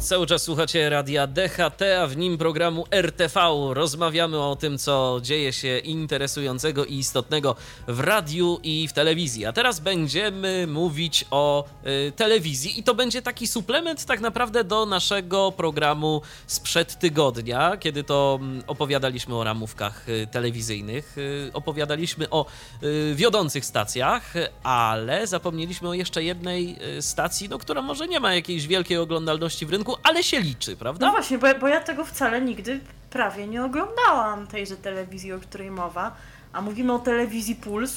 [0.00, 3.40] Cały czas słuchacie radia DHT, a w nim programu RTV.
[3.70, 7.56] Rozmawiamy o tym, co dzieje się interesującego i istotnego
[7.88, 9.46] w radiu i w telewizji.
[9.46, 11.64] A teraz będziemy mówić o
[12.08, 18.04] y, telewizji i to będzie taki suplement tak naprawdę do naszego programu sprzed tygodnia, kiedy
[18.04, 22.46] to mm, opowiadaliśmy o ramówkach y, telewizyjnych, y, opowiadaliśmy o
[22.82, 28.34] y, wiodących stacjach, ale zapomnieliśmy o jeszcze jednej y, stacji, no, która może nie ma
[28.34, 31.10] jakiejś wielkiej oglądalności w rynku, ale się liczy, No prawda?
[31.10, 32.80] właśnie, bo, bo ja tego wcale nigdy
[33.10, 36.16] prawie nie oglądałam, tejże telewizji, o której mowa.
[36.52, 37.96] A mówimy o telewizji Puls.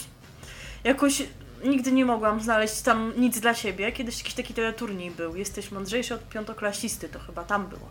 [0.83, 1.23] Jakoś
[1.63, 3.91] nigdy nie mogłam znaleźć tam nic dla siebie.
[3.91, 5.35] Kiedyś jakiś taki teleturniej był.
[5.35, 7.89] Jesteś mądrzejszy od piątoklasisty, to chyba tam było.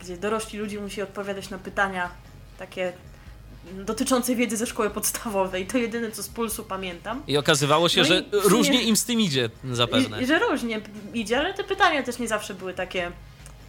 [0.00, 2.10] Gdzie dorośli ludzie musieli odpowiadać na pytania
[2.58, 2.92] takie
[3.84, 5.66] dotyczące wiedzy ze szkoły podstawowej.
[5.66, 7.22] To jedyne, co z Pulsu pamiętam.
[7.26, 10.22] I okazywało się, No że różnie im z tym idzie zapewne.
[10.22, 10.80] I że różnie
[11.14, 13.12] idzie, ale te pytania też nie zawsze były takie.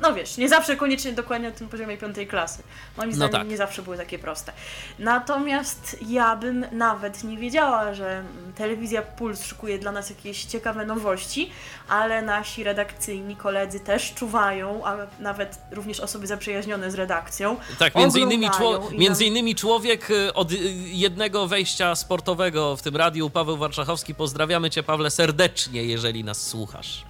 [0.01, 2.63] No wiesz, nie zawsze koniecznie dokładnie na tym poziomie piątej klasy.
[2.97, 3.47] Moim No zdaniem tak.
[3.47, 4.51] nie zawsze były takie proste.
[4.99, 8.23] Natomiast ja bym nawet nie wiedziała, że
[8.57, 11.49] telewizja Puls szykuje dla nas jakieś ciekawe nowości,
[11.89, 17.57] ale nasi redakcyjni koledzy też czuwają, a nawet również osoby zaprzyjaźnione z redakcją.
[17.79, 22.95] Tak, między innymi, czło- między innymi człowiek y, od y, jednego wejścia sportowego w tym
[22.95, 24.15] radiu, Paweł Warszachowski.
[24.15, 27.03] Pozdrawiamy Cię, Pawle, serdecznie, jeżeli nas słuchasz.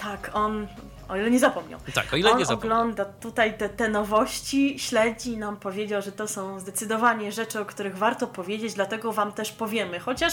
[0.00, 0.66] Tak, on,
[1.08, 1.80] o ile nie zapomniał.
[1.94, 2.74] Tak, o ile on nie zapomnę.
[2.74, 7.64] ogląda tutaj te, te nowości, śledzi i nam powiedział, że to są zdecydowanie rzeczy, o
[7.64, 10.00] których warto powiedzieć, dlatego wam też powiemy.
[10.00, 10.32] Chociaż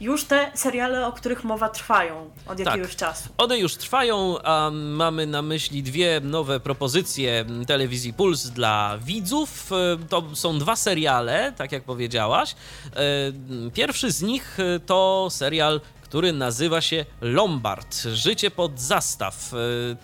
[0.00, 3.28] już te seriale, o których mowa trwają od jakiegoś czasu.
[3.38, 9.70] One już trwają, a mamy na myśli dwie nowe propozycje telewizji Puls dla widzów.
[9.72, 12.54] E, To są dwa seriale, tak jak powiedziałaś.
[12.96, 12.96] E,
[13.74, 15.80] Pierwszy z nich e, to serial
[16.12, 19.52] który nazywa się Lombard Życie pod zastaw.
[19.54, 19.56] E,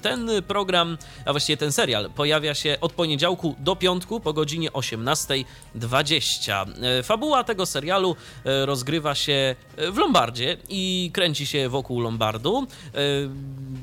[0.02, 6.66] Ten program, a właściwie ten serial, pojawia się od poniedziałku do piątku po godzinie 18.20.
[6.82, 9.56] E, Fabuła tego serialu e, rozgrywa się
[9.92, 12.66] w Lombardzie i kręci się wokół Lombardu.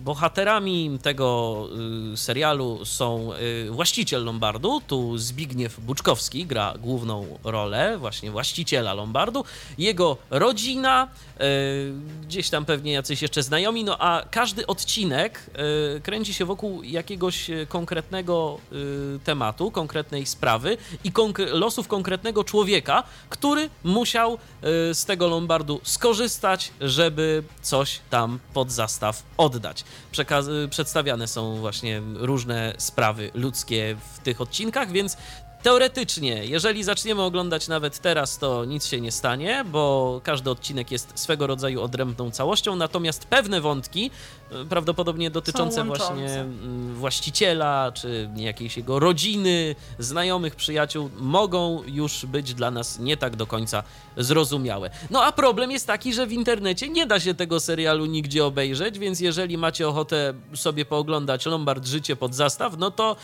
[0.04, 1.60] Bohaterami tego
[2.16, 3.30] serialu są
[3.70, 9.46] właściciel Lombardu, tu Zbigniew Buczkowski gra główną rolę, właśnie właściciela Lombardu,
[9.78, 11.08] jego rodzina,
[12.16, 15.40] gdzieś tam pewnie jacyś jeszcze znajomi, no a każdy odcinek
[15.98, 18.60] y, kręci się wokół jakiegoś y, konkretnego
[19.16, 24.38] y, tematu, konkretnej sprawy i konkre- losów konkretnego człowieka, który musiał y,
[24.96, 29.84] z tego Lombardu skorzystać, żeby coś tam pod zastaw oddać.
[30.66, 35.18] Y, przedstawiane są właśnie różne sprawy ludzkie w tych odcinkach, więc
[35.66, 41.20] Teoretycznie, jeżeli zaczniemy oglądać nawet teraz, to nic się nie stanie, bo każdy odcinek jest
[41.20, 44.12] swego rodzaju odrębną całością, natomiast pewne wątki,
[44.52, 52.54] e, prawdopodobnie dotyczące właśnie mm, właściciela, czy jakiejś jego rodziny, znajomych, przyjaciół, mogą już być
[52.54, 53.84] dla nas nie tak do końca
[54.18, 54.90] zrozumiałe.
[55.10, 59.00] No a problem jest taki, że w internecie nie da się tego serialu nigdzie obejrzeć,
[59.00, 63.16] więc jeżeli macie ochotę sobie pooglądać Lombard Życie pod zastaw, no to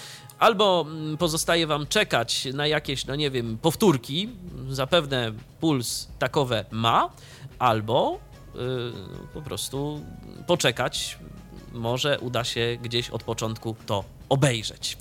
[0.41, 4.29] albo mm, pozostaje wam czekać na jakieś, no nie wiem, powtórki,
[4.69, 7.09] zapewne Puls takowe ma,
[7.59, 8.19] albo
[8.55, 8.93] yy,
[9.33, 10.05] po prostu
[10.47, 11.17] poczekać,
[11.73, 14.97] może uda się gdzieś od początku to obejrzeć.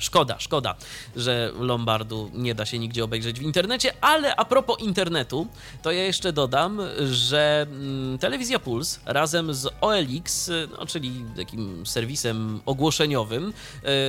[0.00, 0.74] Szkoda, szkoda,
[1.16, 5.46] że Lombardu nie da się nigdzie obejrzeć w internecie, ale a propos internetu,
[5.82, 6.80] to ja jeszcze dodam,
[7.10, 13.52] że mm, Telewizja Puls razem z OLX, no, czyli takim serwisem ogłoszeniowym,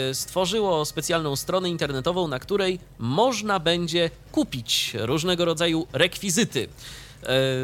[0.10, 6.68] y, stworzyło specjalną stronę internetową, na której można będzie kupić różnego rodzaju rekwizyty.
[6.68, 7.11] e,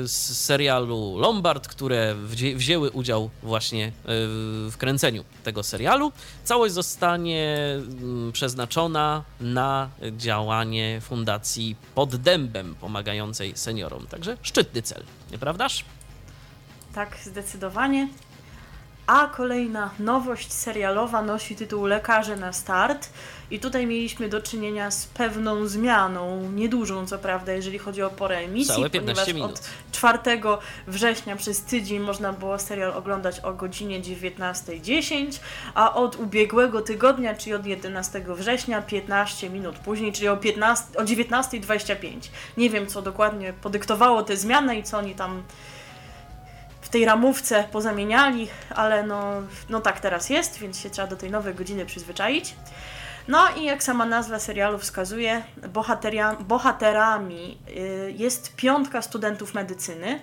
[0.04, 3.92] z serialu Lombard, które wzię- wzięły udział właśnie e,
[4.70, 6.12] w kręceniu tego serialu.
[6.44, 7.58] Całość zostanie
[8.02, 14.08] mm, przeznaczona na działanie Fundacji Pod Dębem, pomagającej seniorom.
[14.08, 15.86] Także szczytny cel, nieprawdaż?
[16.96, 18.08] Tak, zdecydowanie.
[19.08, 23.10] A kolejna nowość serialowa nosi tytuł Lekarze na start.
[23.52, 28.38] I tutaj mieliśmy do czynienia z pewną zmianą, niedużą co prawda, jeżeli chodzi o porę
[28.38, 29.52] emisji, Całe 15 ponieważ minut.
[29.52, 30.42] od 4
[30.88, 35.40] września przez tydzień można było serial oglądać o godzinie 19.10,
[35.76, 41.04] a od ubiegłego tygodnia, czyli od 11 września, 15 minut później, czyli o, 15, o
[41.04, 41.96] 19.25.
[42.58, 45.44] Nie wiem, co dokładnie podyktowało te zmiany i co oni tam
[46.98, 49.32] tej ramówce pozamieniali, ale no,
[49.70, 52.56] no tak teraz jest, więc się trzeba do tej nowej godziny przyzwyczaić.
[53.28, 55.44] No i jak sama nazwa serialu wskazuje,
[56.40, 60.20] bohaterami y, jest piątka studentów medycyny,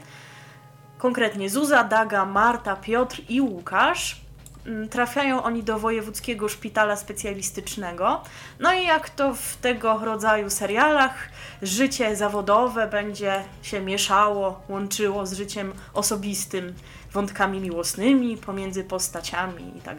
[0.99, 4.21] konkretnie Zuza, Daga, Marta, Piotr i Łukasz.
[4.67, 8.23] Mm, Trafiają oni do Wojewódzkiego Szpitala Specjalistycznego.
[8.61, 11.29] No i jak to w tego rodzaju serialach,
[11.63, 16.75] życie zawodowe będzie się mieszało, łączyło z życiem osobistym,
[17.13, 19.95] wątkami miłosnymi pomiędzy postaciami i tak.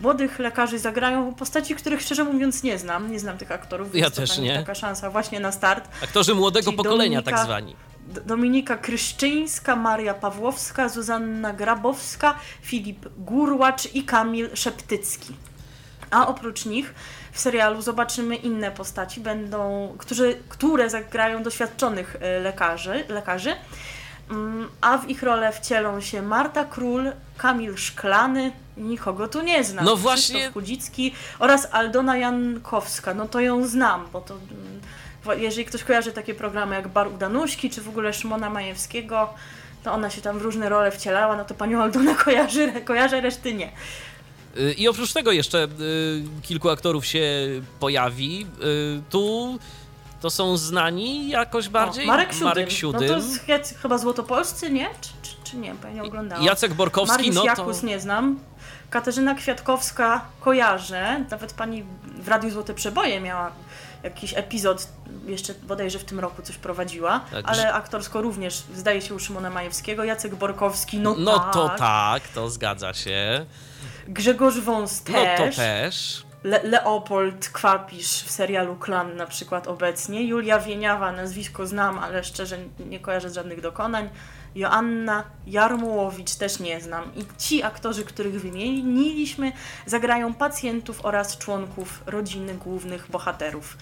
[0.00, 3.12] Młodych lekarzy zagrają postaci, których szczerze mówiąc nie znam.
[3.12, 3.94] Nie znam tych aktorów.
[3.94, 4.56] Ja też nie.
[4.58, 5.88] Taka szansa właśnie na start.
[6.04, 7.76] Aktorzy młodego Czyli pokolenia, Dominika- tak zwani.
[8.26, 15.34] Dominika Kryszczyńska, Maria Pawłowska, Zuzanna Grabowska, Filip Gurłacz i Kamil Szeptycki.
[16.10, 16.94] A oprócz nich
[17.32, 23.54] w serialu zobaczymy inne postaci, będą, którzy, które zagrają doświadczonych e, lekarzy, lekarzy.
[24.30, 29.84] Mm, A w ich rolę wcielą się Marta Król, Kamil Szklany, nikogo tu nie znam.
[29.84, 33.14] No właśnie- Krzysztof Kudzicki oraz Aldona Jankowska.
[33.14, 37.16] No to ją znam, bo to mm, jeżeli ktoś kojarzy takie programy jak Bar u
[37.16, 39.34] Danuśki, czy w ogóle Szymona Majewskiego,
[39.84, 43.54] to ona się tam w różne role wcielała, no to panią Aldonę kojarzy, kojarzę, reszty
[43.54, 43.72] nie.
[44.56, 45.68] Y, I oprócz tego jeszcze y,
[46.42, 47.22] kilku aktorów się
[47.80, 48.46] pojawi.
[48.62, 49.58] Y, Tu
[50.20, 52.04] to są znani jakoś bardziej.
[52.04, 52.48] O, Marek Siódym.
[52.48, 54.88] Marek No to jest chyba- chyba Złotopolscy, nie?
[55.00, 55.74] Czy, czy, czy nie?
[55.74, 56.44] Bo ja nie oglądałam.
[56.44, 57.46] Jacek Borkowski, Mariusz no to...
[57.46, 58.38] Jakus nie znam.
[58.90, 61.24] Katarzyna Kwiatkowska kojarzę.
[61.30, 61.84] Nawet pani
[62.22, 63.52] w Radiu Złote Przeboje miała
[64.02, 64.88] jakiś epizod,
[65.26, 69.50] jeszcze bodajże w tym roku coś prowadziła, Tak, ale aktorsko również zdaje się u Szymona
[69.50, 70.04] Majewskiego.
[70.04, 71.52] Jacek Borkowski, no, No tak.
[71.54, 73.46] to tak, to zgadza się.
[74.08, 75.56] Grzegorz Wąs No też.
[75.56, 76.26] to też.
[76.44, 80.24] Le- Leopold Kwapisz w serialu Klan na przykład obecnie.
[80.26, 84.08] Julia Wieniawa, nazwisko znam, ale szczerze nie kojarzę z żadnych dokonań.
[84.54, 87.14] Joanna Jarmułowicz też nie znam.
[87.14, 89.52] I ci aktorzy, których wymieniliśmy,
[89.86, 93.76] zagrają pacjentów oraz członków rodziny głównych bohaterów.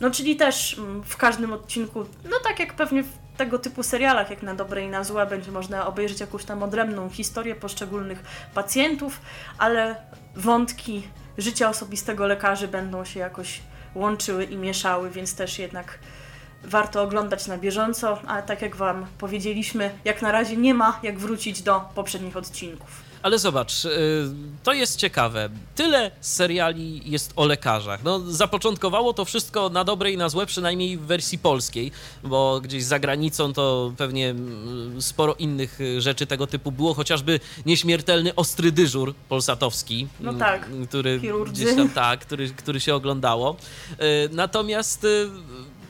[0.00, 3.04] No czyli też mm, w każdym odcinku, no tak jak pewnie
[3.40, 7.10] tego typu serialach, jak na dobre i na złe, będzie można obejrzeć jakąś tam odrębną
[7.10, 8.22] historię poszczególnych
[8.54, 9.20] pacjentów,
[9.58, 9.96] ale
[10.36, 13.60] wątki życia osobistego lekarzy będą się jakoś
[13.94, 15.98] łączyły i mieszały, więc też jednak
[16.64, 21.18] warto oglądać na bieżąco, a tak jak Wam powiedzieliśmy, jak na razie nie ma jak
[21.18, 23.09] wrócić do poprzednich odcinków.
[23.22, 23.88] Ale zobacz, y,
[24.64, 25.48] to jest ciekawe.
[25.76, 28.04] Tyle seriali jest o lekarzach.
[28.04, 31.92] No, zapoczątkowało to wszystko na dobre i na złe, przynajmniej w wersji polskiej,
[32.24, 37.40] bo gdzieś za granicą to pewnie mm, sporo innych y, rzeczy tego typu było, chociażby
[37.66, 41.52] nieśmiertelny ostry dyżur polsatowski, No mm, tak, który chirurdzy.
[41.64, 43.56] gdzieś tam tak, który, który się oglądało.
[43.92, 43.96] Y,
[44.32, 45.06] Natomiast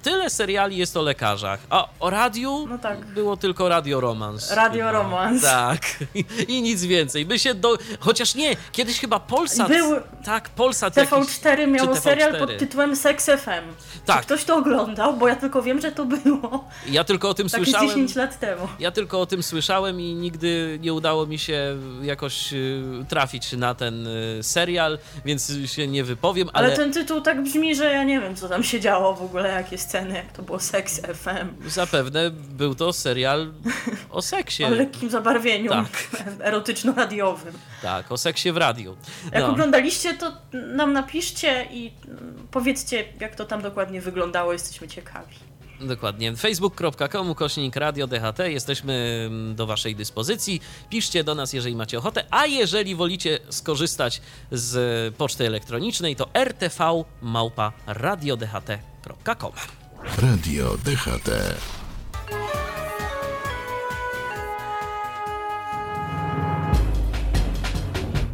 [0.03, 3.05] tyle seriali jest o lekarzach, a o radiu No tak.
[3.07, 4.51] było tylko Radio Romans.
[4.51, 4.93] Radio chyba.
[5.03, 5.43] Romans.
[5.43, 5.81] Tak.
[6.15, 7.27] I, I nic więcej.
[7.27, 7.79] My się do...
[8.01, 9.69] Chociaż nie, kiedyś chyba Polsat...
[9.69, 11.13] Był- Tak, Polsat jakiś...
[11.13, 12.39] TV4 miało czy serial TV4.
[12.39, 13.75] pod tytułem Sex FM.
[14.07, 14.19] Tak.
[14.21, 15.17] Czy ktoś to oglądał?
[15.17, 16.65] Bo ja tylko wiem, że to było.
[16.89, 17.89] Ja tylko o tym Tak słyszałem...
[17.89, 18.69] 10 lat temu.
[18.79, 23.75] Ja tylko o tym słyszałem i nigdy nie udało mi się jakoś y, trafić na
[23.75, 28.05] ten y, serial, więc się nie wypowiem, ale, Ale ten tytuł tak brzmi, że ja
[28.05, 31.69] nie wiem, co tam się działo w ogóle, jakie sceny, jak to było Sex FM.
[31.71, 33.53] zapewne był to serial
[34.11, 34.65] o seksie.
[34.71, 35.89] O lekkim zabarwieniu Tak.
[36.41, 37.55] erotyczno-radiowym.
[37.83, 38.97] Tak, o seksie w radiu.
[39.33, 39.51] Jak No.
[39.51, 41.93] oglądaliście, to nam napiszcie i
[42.51, 44.53] powiedzcie, jak to tam dokładnie wyglądało.
[44.53, 45.35] Jesteśmy ciekawi.
[45.81, 46.37] Dokładnie.
[46.37, 48.39] Facebook.com ukośnik Radio DHT.
[48.39, 50.61] Jesteśmy mm, do Waszej dyspozycji.
[50.91, 52.25] Piszcie do nas, jeżeli macie ochotę.
[52.31, 54.21] A jeżeli wolicie skorzystać
[54.53, 59.53] z poczty elektronicznej, to rtv małpa radiodht.com.
[60.05, 61.31] Radio DHT.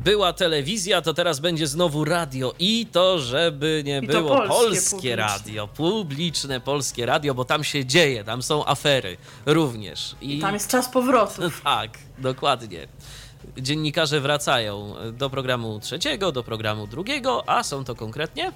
[0.04, 2.54] Była telewizja, to teraz będzie znowu radio.
[2.58, 5.16] I to, żeby nie I to było polskie, polskie publiczne.
[5.16, 10.16] radio, publiczne polskie radio, bo tam się dzieje, tam są afery również.
[10.20, 11.42] I Tam jest czas powrotu.
[11.64, 12.88] Tak, dokładnie.
[13.58, 18.52] Dziennikarze wracają do programu trzeciego, do programu drugiego, a są to konkretnie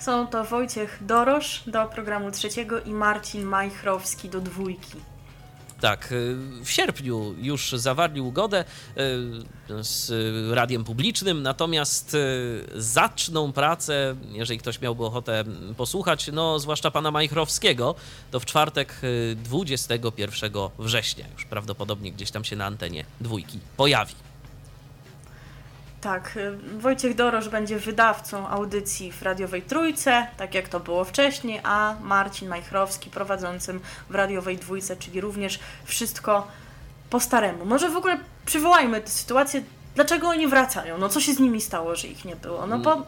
[0.00, 4.96] Są to Wojciech Dorosz do programu trzeciego i Marcin Majchrowski do dwójki.
[5.80, 10.12] Tak, y, w sierpniu już zawarli ugodę y, z
[10.54, 15.44] radiem publicznym, natomiast y, zaczną pracę, jeżeli ktoś miałby ochotę
[15.76, 17.94] posłuchać, no zwłaszcza pana Majchrowskiego,
[18.30, 24.14] to w czwartek y, 21 września, już prawdopodobnie gdzieś tam się na antenie dwójki pojawi.
[26.00, 31.60] Tak, y, Wojciech Dorosz będzie wydawcą audycji w radiowej Trójce, tak jak to było wcześniej,
[31.62, 33.80] a Marcin Majchrowski prowadzącym
[34.10, 36.46] w radiowej Dwójce, czyli również wszystko
[37.10, 37.64] po staremu.
[37.64, 39.62] Może w ogóle przywołajmy tę sytuację,
[39.94, 40.98] dlaczego oni wracają?
[40.98, 42.66] No co się z nimi stało, że ich nie było?
[42.66, 43.06] No bo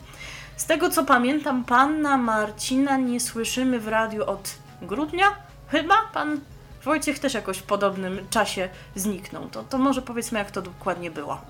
[0.57, 5.27] z tego co pamiętam, pana Marcina nie słyszymy w radiu od grudnia,
[5.69, 5.95] chyba?
[6.13, 6.41] Pan
[6.85, 9.49] Wojciech też jakoś w podobnym czasie zniknął.
[9.49, 11.41] To, to może powiedzmy, jak to dokładnie było.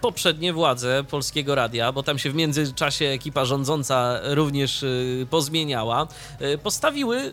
[0.00, 6.06] poprzednie władze Polskiego Radia, bo tam się w międzyczasie ekipa rządząca również y, pozmieniała,
[6.42, 7.32] y, postawiły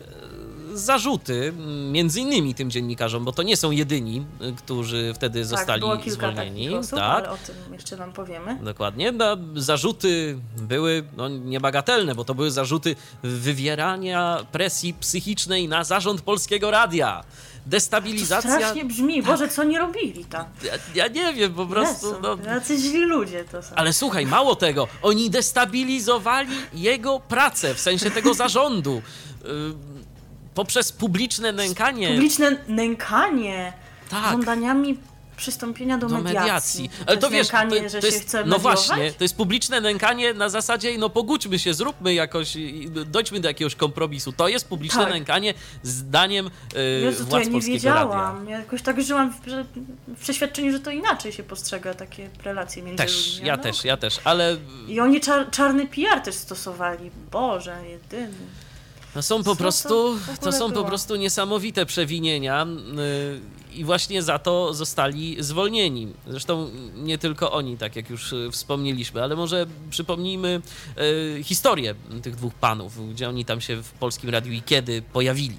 [0.74, 1.52] zarzuty
[1.90, 5.96] między innymi tym dziennikarzom, bo to nie są jedyni, y, którzy wtedy tak, zostali było
[5.96, 6.74] kilka zwolnieni.
[6.74, 7.24] osób, tak.
[7.24, 8.58] ale o tym jeszcze wam powiemy.
[8.62, 9.12] Dokładnie.
[9.12, 16.70] No, zarzuty były no, niebagatelne, bo to były zarzuty wywierania presji psychicznej na zarząd Polskiego
[16.70, 17.24] Radia.
[17.64, 18.50] To Destabilizacja.
[18.50, 19.22] strasznie brzmi.
[19.22, 20.44] Boże, co nie robili tam?
[20.64, 22.06] Ja, ja nie wiem, po prostu.
[22.06, 23.74] Jezu, No, Jacy źli ludzie to są.
[23.74, 29.02] Ale słuchaj, mało tego, oni destabilizowali jego pracę, w sensie tego zarządu.
[30.54, 33.72] Poprzez publiczne nękanie Publiczne nękanie
[34.10, 34.30] Tak.
[34.32, 34.98] żądaniami
[35.36, 36.82] przystąpienia do, do mediacji.
[36.82, 36.88] mediacji.
[36.88, 39.36] To Ale to jest wiesz, nękanie, to, że to się jest, no właśnie, to jest
[39.36, 42.56] publiczne nękanie na zasadzie, no pogódźmy się, zróbmy jakoś,
[43.06, 44.32] dojdźmy do jakiegoś kompromisu.
[44.32, 45.12] To jest publiczne Tak.
[45.12, 48.36] nękanie zdaniem y, Jezu, to władz ja nie wiedziałam.
[48.38, 48.50] Radia.
[48.50, 49.36] Ja jakoś tak żyłam w,
[50.08, 53.46] w przeświadczeniu, że to inaczej się postrzega takie relacje między Też, ludźmi.
[53.46, 53.62] ja No.
[53.62, 54.56] też, ja też, ale
[54.88, 57.10] I oni czar, czarny PR też stosowali.
[57.30, 58.32] Boże, jedyny.
[59.16, 60.84] No są po to prostu, ogóle to są po było?
[60.84, 63.40] prostu niesamowite przewinienia yy,
[63.74, 66.12] i właśnie za to zostali zwolnieni.
[66.26, 70.60] Zresztą nie tylko oni, tak jak już y, wspomnieliśmy, ale może przypomnijmy
[71.38, 75.56] y, historię tych dwóch panów, gdzie oni tam się w Polskim Radiu i kiedy pojawili,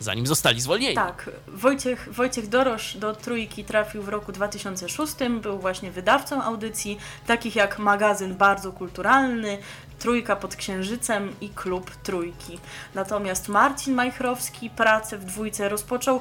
[0.00, 0.94] zanim zostali zwolnieni.
[0.94, 5.12] Tak, Wojciech, Wojciech Dorosz do Trójki trafił w roku 2006,
[5.42, 9.58] był właśnie wydawcą audycji, takich jak magazyn Bardzo Kulturalny,
[10.00, 12.58] Trójka pod Księżycem i Klub Trójki.
[12.94, 16.20] Natomiast Marcin Majchrowski pracę w Dwójce rozpoczął,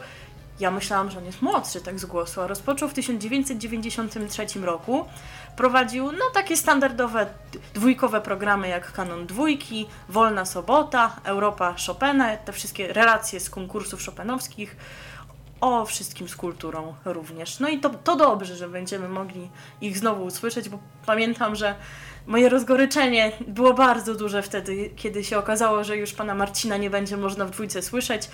[0.59, 5.05] ja myślałam, że on jest młodszy tak z głosu, a rozpoczął w 1993 roku.
[5.55, 7.27] Prowadził no takie standardowe
[7.73, 14.75] dwójkowe programy jak Kanon Dwójki, Wolna Sobota, Europa Chopina, te wszystkie relacje z konkursów chopinowskich,
[15.61, 17.59] o wszystkim z kulturą również.
[17.59, 19.49] No i to, to dobrze, że będziemy mogli
[19.81, 21.75] ich znowu usłyszeć, bo pamiętam, że
[22.27, 27.17] moje rozgoryczenie było bardzo duże wtedy, kiedy się okazało, że już pana Marcina nie będzie
[27.17, 28.29] można w dwójce słyszeć.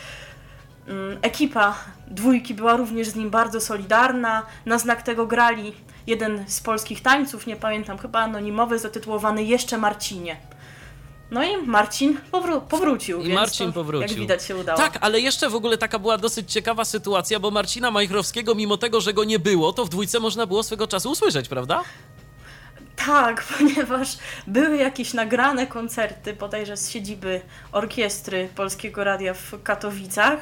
[0.88, 1.76] Mm, Ekipa
[2.08, 4.44] dwójki była również z nim bardzo solidarna.
[4.66, 5.74] Na znak tego grali
[6.08, 10.38] jeden z polskich tańców, nie pamiętam, chyba anonimowy, zatytułowany Jeszcze Marcinie.
[11.32, 13.22] No i Marcin powró- powrócił.
[13.22, 14.08] I Marcin to, powrócił.
[14.10, 14.78] Jak widać się udało.
[14.78, 19.02] Tak, ale jeszcze w ogóle taka była dosyć ciekawa sytuacja, bo Marcina Majchrowskiego, mimo tego,
[19.02, 21.84] że go nie było, to w dwójce można było swego czasu usłyszeć, prawda?
[23.06, 24.10] Tak, ponieważ
[24.48, 30.40] były jakieś nagrane koncerty, bodajże z siedziby orkiestry Polskiego Radia w Katowicach.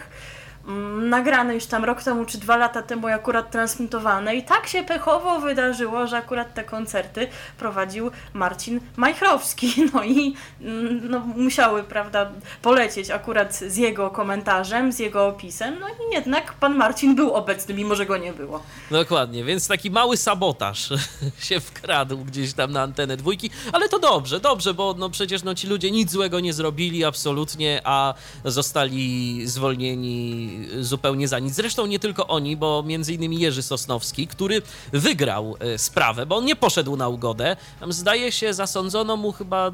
[0.68, 4.84] Mm, Nagrane już tam rok temu czy dwa lata temu, akurat transmitowane, i tak się
[4.84, 9.74] pechowo wydarzyło, że akurat te koncerty prowadził Marcin Majchrowski.
[9.94, 15.80] No i mm, no, musiały, prawda, polecieć akurat z jego komentarzem, z jego opisem.
[15.80, 18.64] No i jednak pan Marcin był obecny, mimo że go nie było.
[18.92, 20.90] Dokładnie, więc taki mały sabotaż
[21.48, 25.56] się wkradł gdzieś tam na antenę dwójki, ale to dobrze, dobrze, bo no przecież no
[25.56, 28.14] ci ludzie nic złego nie zrobili absolutnie, a
[28.46, 31.54] zostali zwolnieni zupełnie za nic.
[31.54, 34.62] Zresztą nie tylko oni, bo między innymi Jerzy Sosnowski, który
[34.94, 37.56] wygrał e, sprawę, bo on nie poszedł na ugodę.
[37.80, 39.74] Tam zdaje się zasądzono mu chyba y,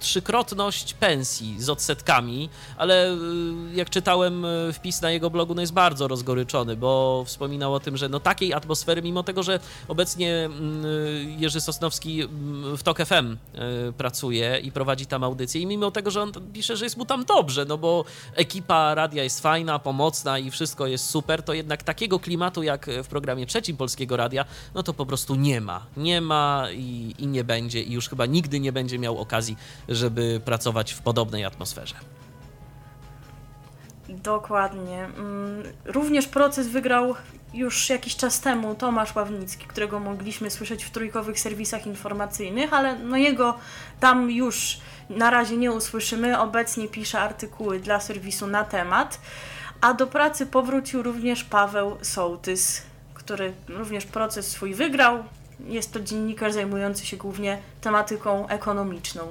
[0.00, 3.16] trzykrotność pensji z odsetkami, ale y,
[3.74, 7.96] jak czytałem y, wpis na jego blogu, no jest bardzo rozgoryczony, bo wspominał o tym,
[7.96, 12.98] że no takiej atmosfery, mimo tego, że obecnie mm, y, Jerzy Sosnowski mm, w TOK
[12.98, 13.36] FM
[13.88, 17.04] y, pracuje i prowadzi tam audycję i mimo tego, że on pisze, że jest mu
[17.04, 21.82] tam dobrze, no bo ekipa radia jest fajna, pomocna i wszystko jest super, to jednak
[21.82, 25.86] takiego klimatu jak w programie trzecim Polskiego Radia, no to po prostu nie ma.
[25.96, 29.56] Nie ma i, i nie będzie i już chyba nigdy nie będzie miał okazji,
[29.88, 31.94] żeby pracować w podobnej atmosferze.
[34.08, 35.04] Dokładnie.
[35.04, 37.14] Mm, Również proces wygrał
[37.54, 43.16] już jakiś czas temu Tomasz Ławnicki, którego mogliśmy słyszeć w trójkowych serwisach informacyjnych, ale no
[43.16, 43.58] jego
[44.00, 44.80] tam już
[45.10, 46.38] na razie nie usłyszymy.
[46.38, 49.20] Obecnie pisze artykuły dla serwisu na temat.
[49.82, 52.82] A do pracy powrócił również Paweł Sołtys,
[53.14, 55.24] który również proces swój wygrał.
[55.66, 59.22] Jest to dziennikarz zajmujący się głównie tematyką ekonomiczną.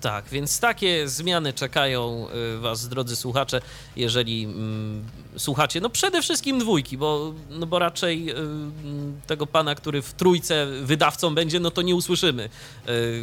[0.00, 2.26] Tak, więc takie zmiany czekają
[2.56, 3.60] y, Was, drodzy słuchacze,
[3.96, 5.04] jeżeli mm,
[5.36, 10.12] słuchacie, no przede wszystkim dwójki, bo, no bo raczej y, mm, tego pana, który w
[10.12, 12.48] trójce wydawcą będzie, no to nie usłyszymy
[12.88, 13.22] y,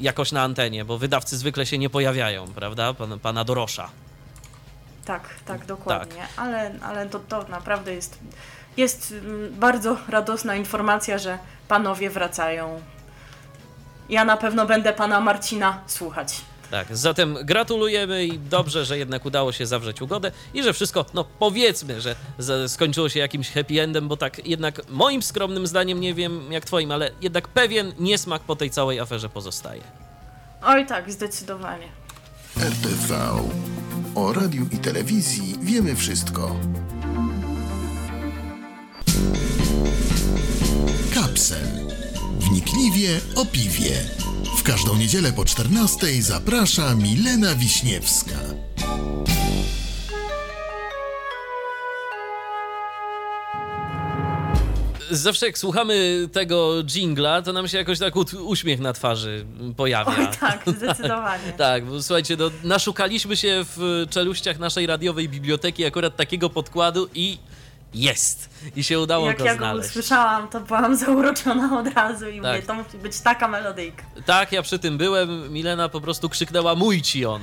[0.00, 2.94] jakoś na antenie, bo wydawcy zwykle się nie pojawiają, prawda?
[2.94, 3.90] Pana, pana Dorosza.
[5.06, 6.22] Tak, tak, dokładnie.
[6.36, 8.18] Ale, ale to, to naprawdę jest,
[8.76, 11.38] jest mm, bardzo radosna informacja, że
[11.68, 12.82] panowie wracają.
[14.08, 16.40] Ja na pewno będę pana Marcina słuchać.
[16.70, 21.24] Tak, zatem gratulujemy i dobrze, że jednak udało się zawrzeć ugodę i że wszystko, no
[21.38, 22.14] powiedzmy, że
[22.68, 26.92] skończyło się jakimś happy endem, bo tak jednak moim skromnym zdaniem, nie wiem jak twoim,
[26.92, 29.82] ale jednak pewien niesmak po tej całej aferze pozostaje.
[30.62, 31.88] Oj tak, zdecydowanie.
[32.56, 33.16] RTV.
[34.16, 36.56] O radiu i telewizji wiemy wszystko.
[41.14, 41.68] Kapsel.
[42.40, 43.94] Wnikliwie o piwie.
[44.58, 48.38] W każdą niedzielę po 14 zaprasza Milena Wiśniewska.
[55.10, 59.46] Zawsze jak słuchamy tego jingla, to nam się jakoś tak uśmiech na twarzy
[59.76, 60.16] pojawia.
[60.18, 61.52] Oj tak, zdecydowanie.
[61.58, 67.38] Tak, bo słuchajcie, no, naszukaliśmy się w czeluściach naszej radiowej biblioteki akurat takiego podkładu i
[67.94, 68.50] jest.
[68.76, 69.90] I się udało Jak go ja go znaleźć.
[69.90, 72.54] usłyszałam, to byłam zauroczona od razu i Tak.
[72.54, 74.02] mówię, to musi być taka melodyjka.
[74.26, 75.52] Tak, ja przy tym byłem.
[75.52, 77.40] Milena po prostu krzyknęła mój ci on.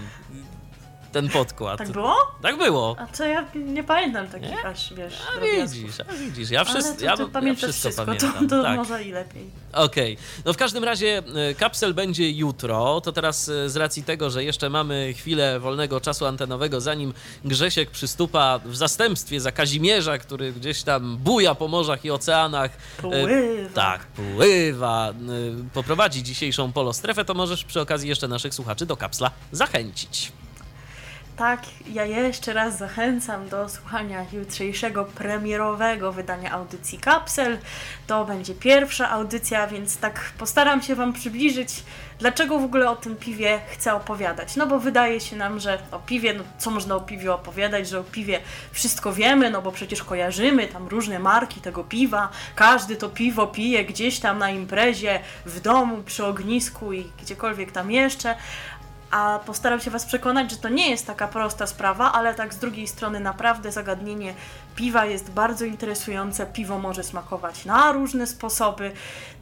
[1.14, 1.78] Ten podkład.
[1.78, 2.16] Tak było?
[2.42, 2.96] Tak było.
[3.00, 4.66] A co ja nie pamiętam takich Nie?
[4.66, 6.50] aż, wiesz, A widzisz, a widzisz.
[6.50, 8.34] Ja, ja, ty ja pamiętasz wszystko, wszystko, pamiętam.
[8.50, 8.78] to, to tak.
[8.78, 9.50] może i lepiej.
[9.74, 11.18] Okej, no w każdym razie
[11.50, 16.02] e, kapsel będzie jutro, to teraz e, z racji tego, że jeszcze mamy chwilę wolnego
[16.02, 17.14] czasu antenowego, zanim
[17.46, 22.72] Grzesiek przystupa w zastępstwie za Kazimierza, który gdzieś tam buja po morzach i oceanach.
[22.98, 23.70] e, Pływa.
[23.74, 25.14] Tak, pływa,
[25.74, 30.32] poprowadzi dzisiejszą polostrefę, to możesz przy okazji jeszcze naszych słuchaczy do kapsla zachęcić.
[31.38, 31.62] Tak,
[31.92, 37.58] ja jeszcze raz zachęcam do słuchania jutrzejszego premierowego wydania audycji Kapsel.
[38.08, 41.84] To będzie pierwsza audycja, więc tak postaram się Wam przybliżyć,
[42.20, 44.56] dlaczego w ogóle o tym piwie chcę opowiadać.
[44.56, 48.00] No bo wydaje się nam, że o piwie, no co można o piwie opowiadać, że
[48.00, 48.40] o piwie
[48.72, 53.86] wszystko wiemy, no bo przecież kojarzymy tam różne marki tego piwa, każdy to piwo pije
[53.86, 58.36] gdzieś tam na imprezie, w domu, przy ognisku i gdziekolwiek tam jeszcze
[59.14, 62.58] a postaram się Was przekonać, że to nie jest taka prosta sprawa, ale tak z
[62.58, 64.34] drugiej strony naprawdę zagadnienie
[64.76, 66.46] piwa jest bardzo interesujące.
[66.46, 68.92] Piwo może smakować na różne sposoby.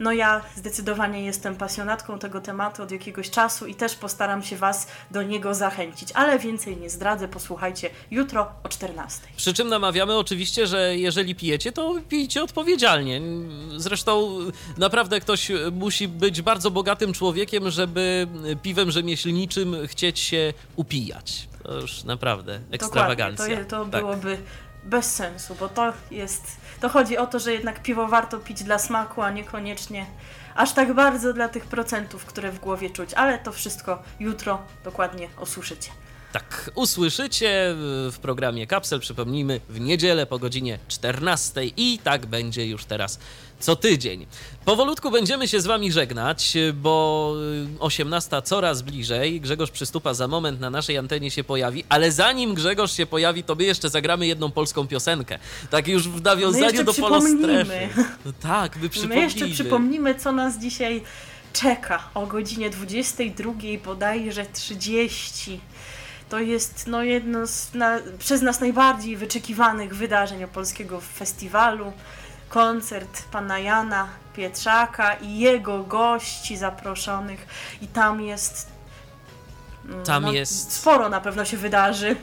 [0.00, 4.86] No ja zdecydowanie jestem pasjonatką tego tematu od jakiegoś czasu i też postaram się Was
[5.10, 9.20] do niego zachęcić, ale więcej nie zdradzę, posłuchajcie jutro o 14.
[9.36, 13.20] Przy czym namawiamy oczywiście, że jeżeli pijecie, to pijcie odpowiedzialnie.
[13.76, 14.38] Zresztą
[14.78, 18.26] naprawdę ktoś musi być bardzo bogatym człowiekiem, żeby
[18.62, 21.48] piwem rzemieślniczym chcieć się upijać.
[21.62, 23.44] To już naprawdę ekstrawagancja.
[23.44, 24.00] Dokładnie, to, to Tak.
[24.00, 24.38] byłoby
[24.84, 26.42] bez sensu, bo to jest,
[26.80, 30.06] to chodzi o to, że jednak piwo warto pić dla smaku, a niekoniecznie
[30.54, 35.28] aż tak bardzo dla tych procentów, które w głowie czuć, ale to wszystko jutro dokładnie
[35.40, 35.90] usłyszycie.
[36.32, 37.74] Tak, usłyszycie
[38.12, 43.18] w programie Kapsel, przypomnijmy, w niedzielę po godzinie 14 i tak będzie już teraz
[43.62, 44.26] co tydzień.
[44.64, 47.34] Powolutku będziemy się z wami żegnać, bo
[47.78, 49.40] 18 coraz bliżej.
[49.40, 53.54] Grzegorz Przystupa za moment na naszej antenie się pojawi, ale zanim Grzegorz się pojawi, to
[53.54, 55.38] my jeszcze zagramy jedną polską piosenkę.
[55.70, 56.94] Tak już w nawiązaniu do.
[56.94, 57.88] Polostrefy.
[58.42, 59.22] Tak, my My przypomnimy.
[59.22, 61.02] jeszcze przypomnimy, co nas dzisiaj
[61.52, 63.52] czeka o godzinie 22
[63.84, 65.60] bodajże 30.
[66.28, 71.92] To jest no, jedno z na, przez nas najbardziej wyczekiwanych wydarzeń polskiego festiwalu.
[72.52, 77.46] Koncert pana Jana Pietrzaka i jego gości zaproszonych.
[77.82, 78.71] I tam jest.
[79.88, 82.16] Mm, Tam no, jest- Sporo na pewno się wydarzy,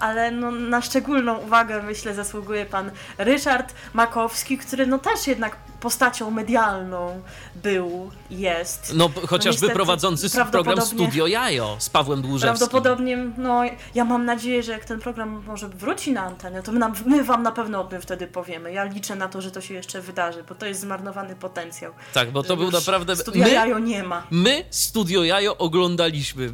[0.00, 6.30] ale no, na szczególną uwagę myślę zasługuje pan Ryszard Makowski, który no też jednak postacią
[6.30, 7.22] medialną
[7.62, 8.92] był, jest.
[8.94, 12.58] No, chociażby niestety, prowadzący program Studio Jajo z Pawłem Dłużewskim.
[12.58, 13.62] Prawdopodobnie, no
[13.94, 17.24] ja mam nadzieję, że jak ten program może wróci na antenę, to my, nam, my
[17.24, 18.72] wam na pewno o tym wtedy powiemy.
[18.72, 21.92] Ja liczę na to, że to się jeszcze wydarzy, bo to jest zmarnowany potencjał.
[22.14, 23.16] Tak, bo to był naprawdę...
[23.16, 24.22] Studia My Jajo nie ma.
[24.30, 26.52] My Studio Jajo oglądaliśmy.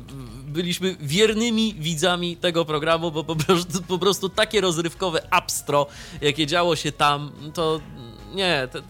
[0.55, 5.87] Byliśmy wiernymi widzami tego programu, bo po prostu, po prostu takie rozrywkowe abstro,
[6.21, 7.81] jakie działo się tam, to
[8.35, 8.89] nie, to, to,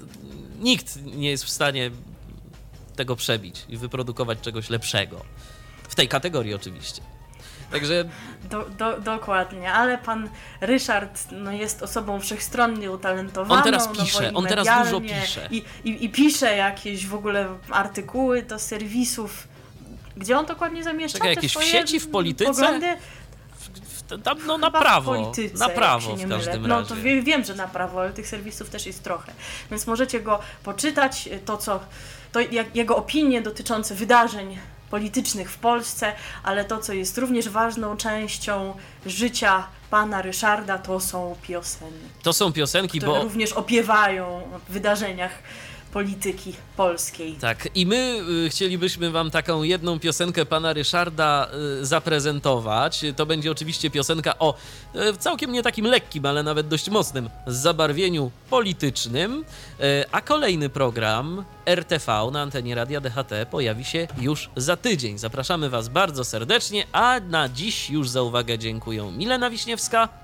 [0.61, 1.91] nikt nie jest w stanie
[2.97, 5.20] tego przebić i wyprodukować czegoś lepszego.
[5.89, 7.03] W tej kategorii oczywiście.
[7.73, 8.05] Także
[8.51, 10.28] Do, do, dokładnie, ale pan
[10.61, 13.55] Ryszard no, jest osobą wszechstronnie utalentowaną.
[13.55, 15.49] On teraz no, pisze, i on teraz dużo pisze.
[15.51, 19.53] I, i, I pisze jakieś w ogóle artykuły do serwisów.
[20.16, 22.51] Gdzie on dokładnie zamieszcza Czekaj, te jakieś w sieci, w polityce?
[22.51, 22.97] Poglądy?
[24.24, 26.69] tam no na Chyba w prawo, polityce, na prawo w każdym mylę.
[26.69, 26.89] No razie.
[26.89, 29.32] to wie, wiem, że na prawo, ale tych serwisów też jest trochę.
[29.70, 31.81] Więc możecie go poczytać, to co,
[32.32, 34.59] to jak, jego opinie dotyczące wydarzeń
[34.91, 36.12] politycznych w Polsce,
[36.43, 38.74] ale to, co jest również ważną częścią
[39.07, 45.43] życia pana Ryszarda, to są piosenki, To są piosenki, które bo również opiewają o wydarzeniach
[45.95, 47.35] polityki polskiej.
[47.35, 51.49] Tak, i my y, chcielibyśmy Wam taką jedną piosenkę pana Ryszarda
[51.81, 53.05] y, zaprezentować.
[53.16, 54.55] To będzie oczywiście piosenka o
[54.95, 59.45] y, całkiem nie takim lekkim, ale nawet dość mocnym zabarwieniu politycznym.
[60.12, 65.19] A kolejny program RTV na antenie Radia DHT pojawi się już za tydzień.
[65.19, 70.23] Zapraszamy Was bardzo serdecznie, a na dziś już za uwagę dziękuję Milena Wiśniewska.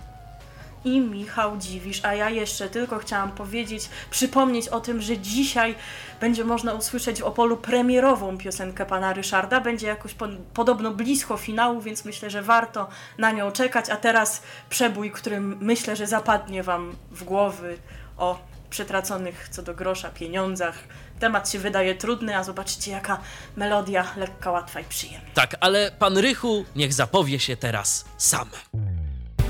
[0.85, 2.05] I Michał Dziwisz.
[2.05, 5.75] A ja jeszcze tylko chciałam powiedzieć, przypomnieć o tym, że dzisiaj
[6.21, 9.61] będzie można usłyszeć w Opolu premierową piosenkę pana Ryszarda.
[9.61, 12.89] Będzie jakoś po, podobno blisko finału, więc myślę, że warto
[13.19, 13.91] na nią czekać.
[13.91, 17.79] A teraz przebój, który myślę, że zapadnie wam w głowy
[18.19, 18.39] o
[18.71, 20.79] przetraconych co do grosza pieniądzach.
[21.21, 23.21] Temat się wydaje trudny, a zobaczcie jaka
[23.57, 25.29] melodia lekka, łatwa i przyjemna.
[25.35, 28.49] Tak, ale pan Rychu niech zapowie się teraz sam.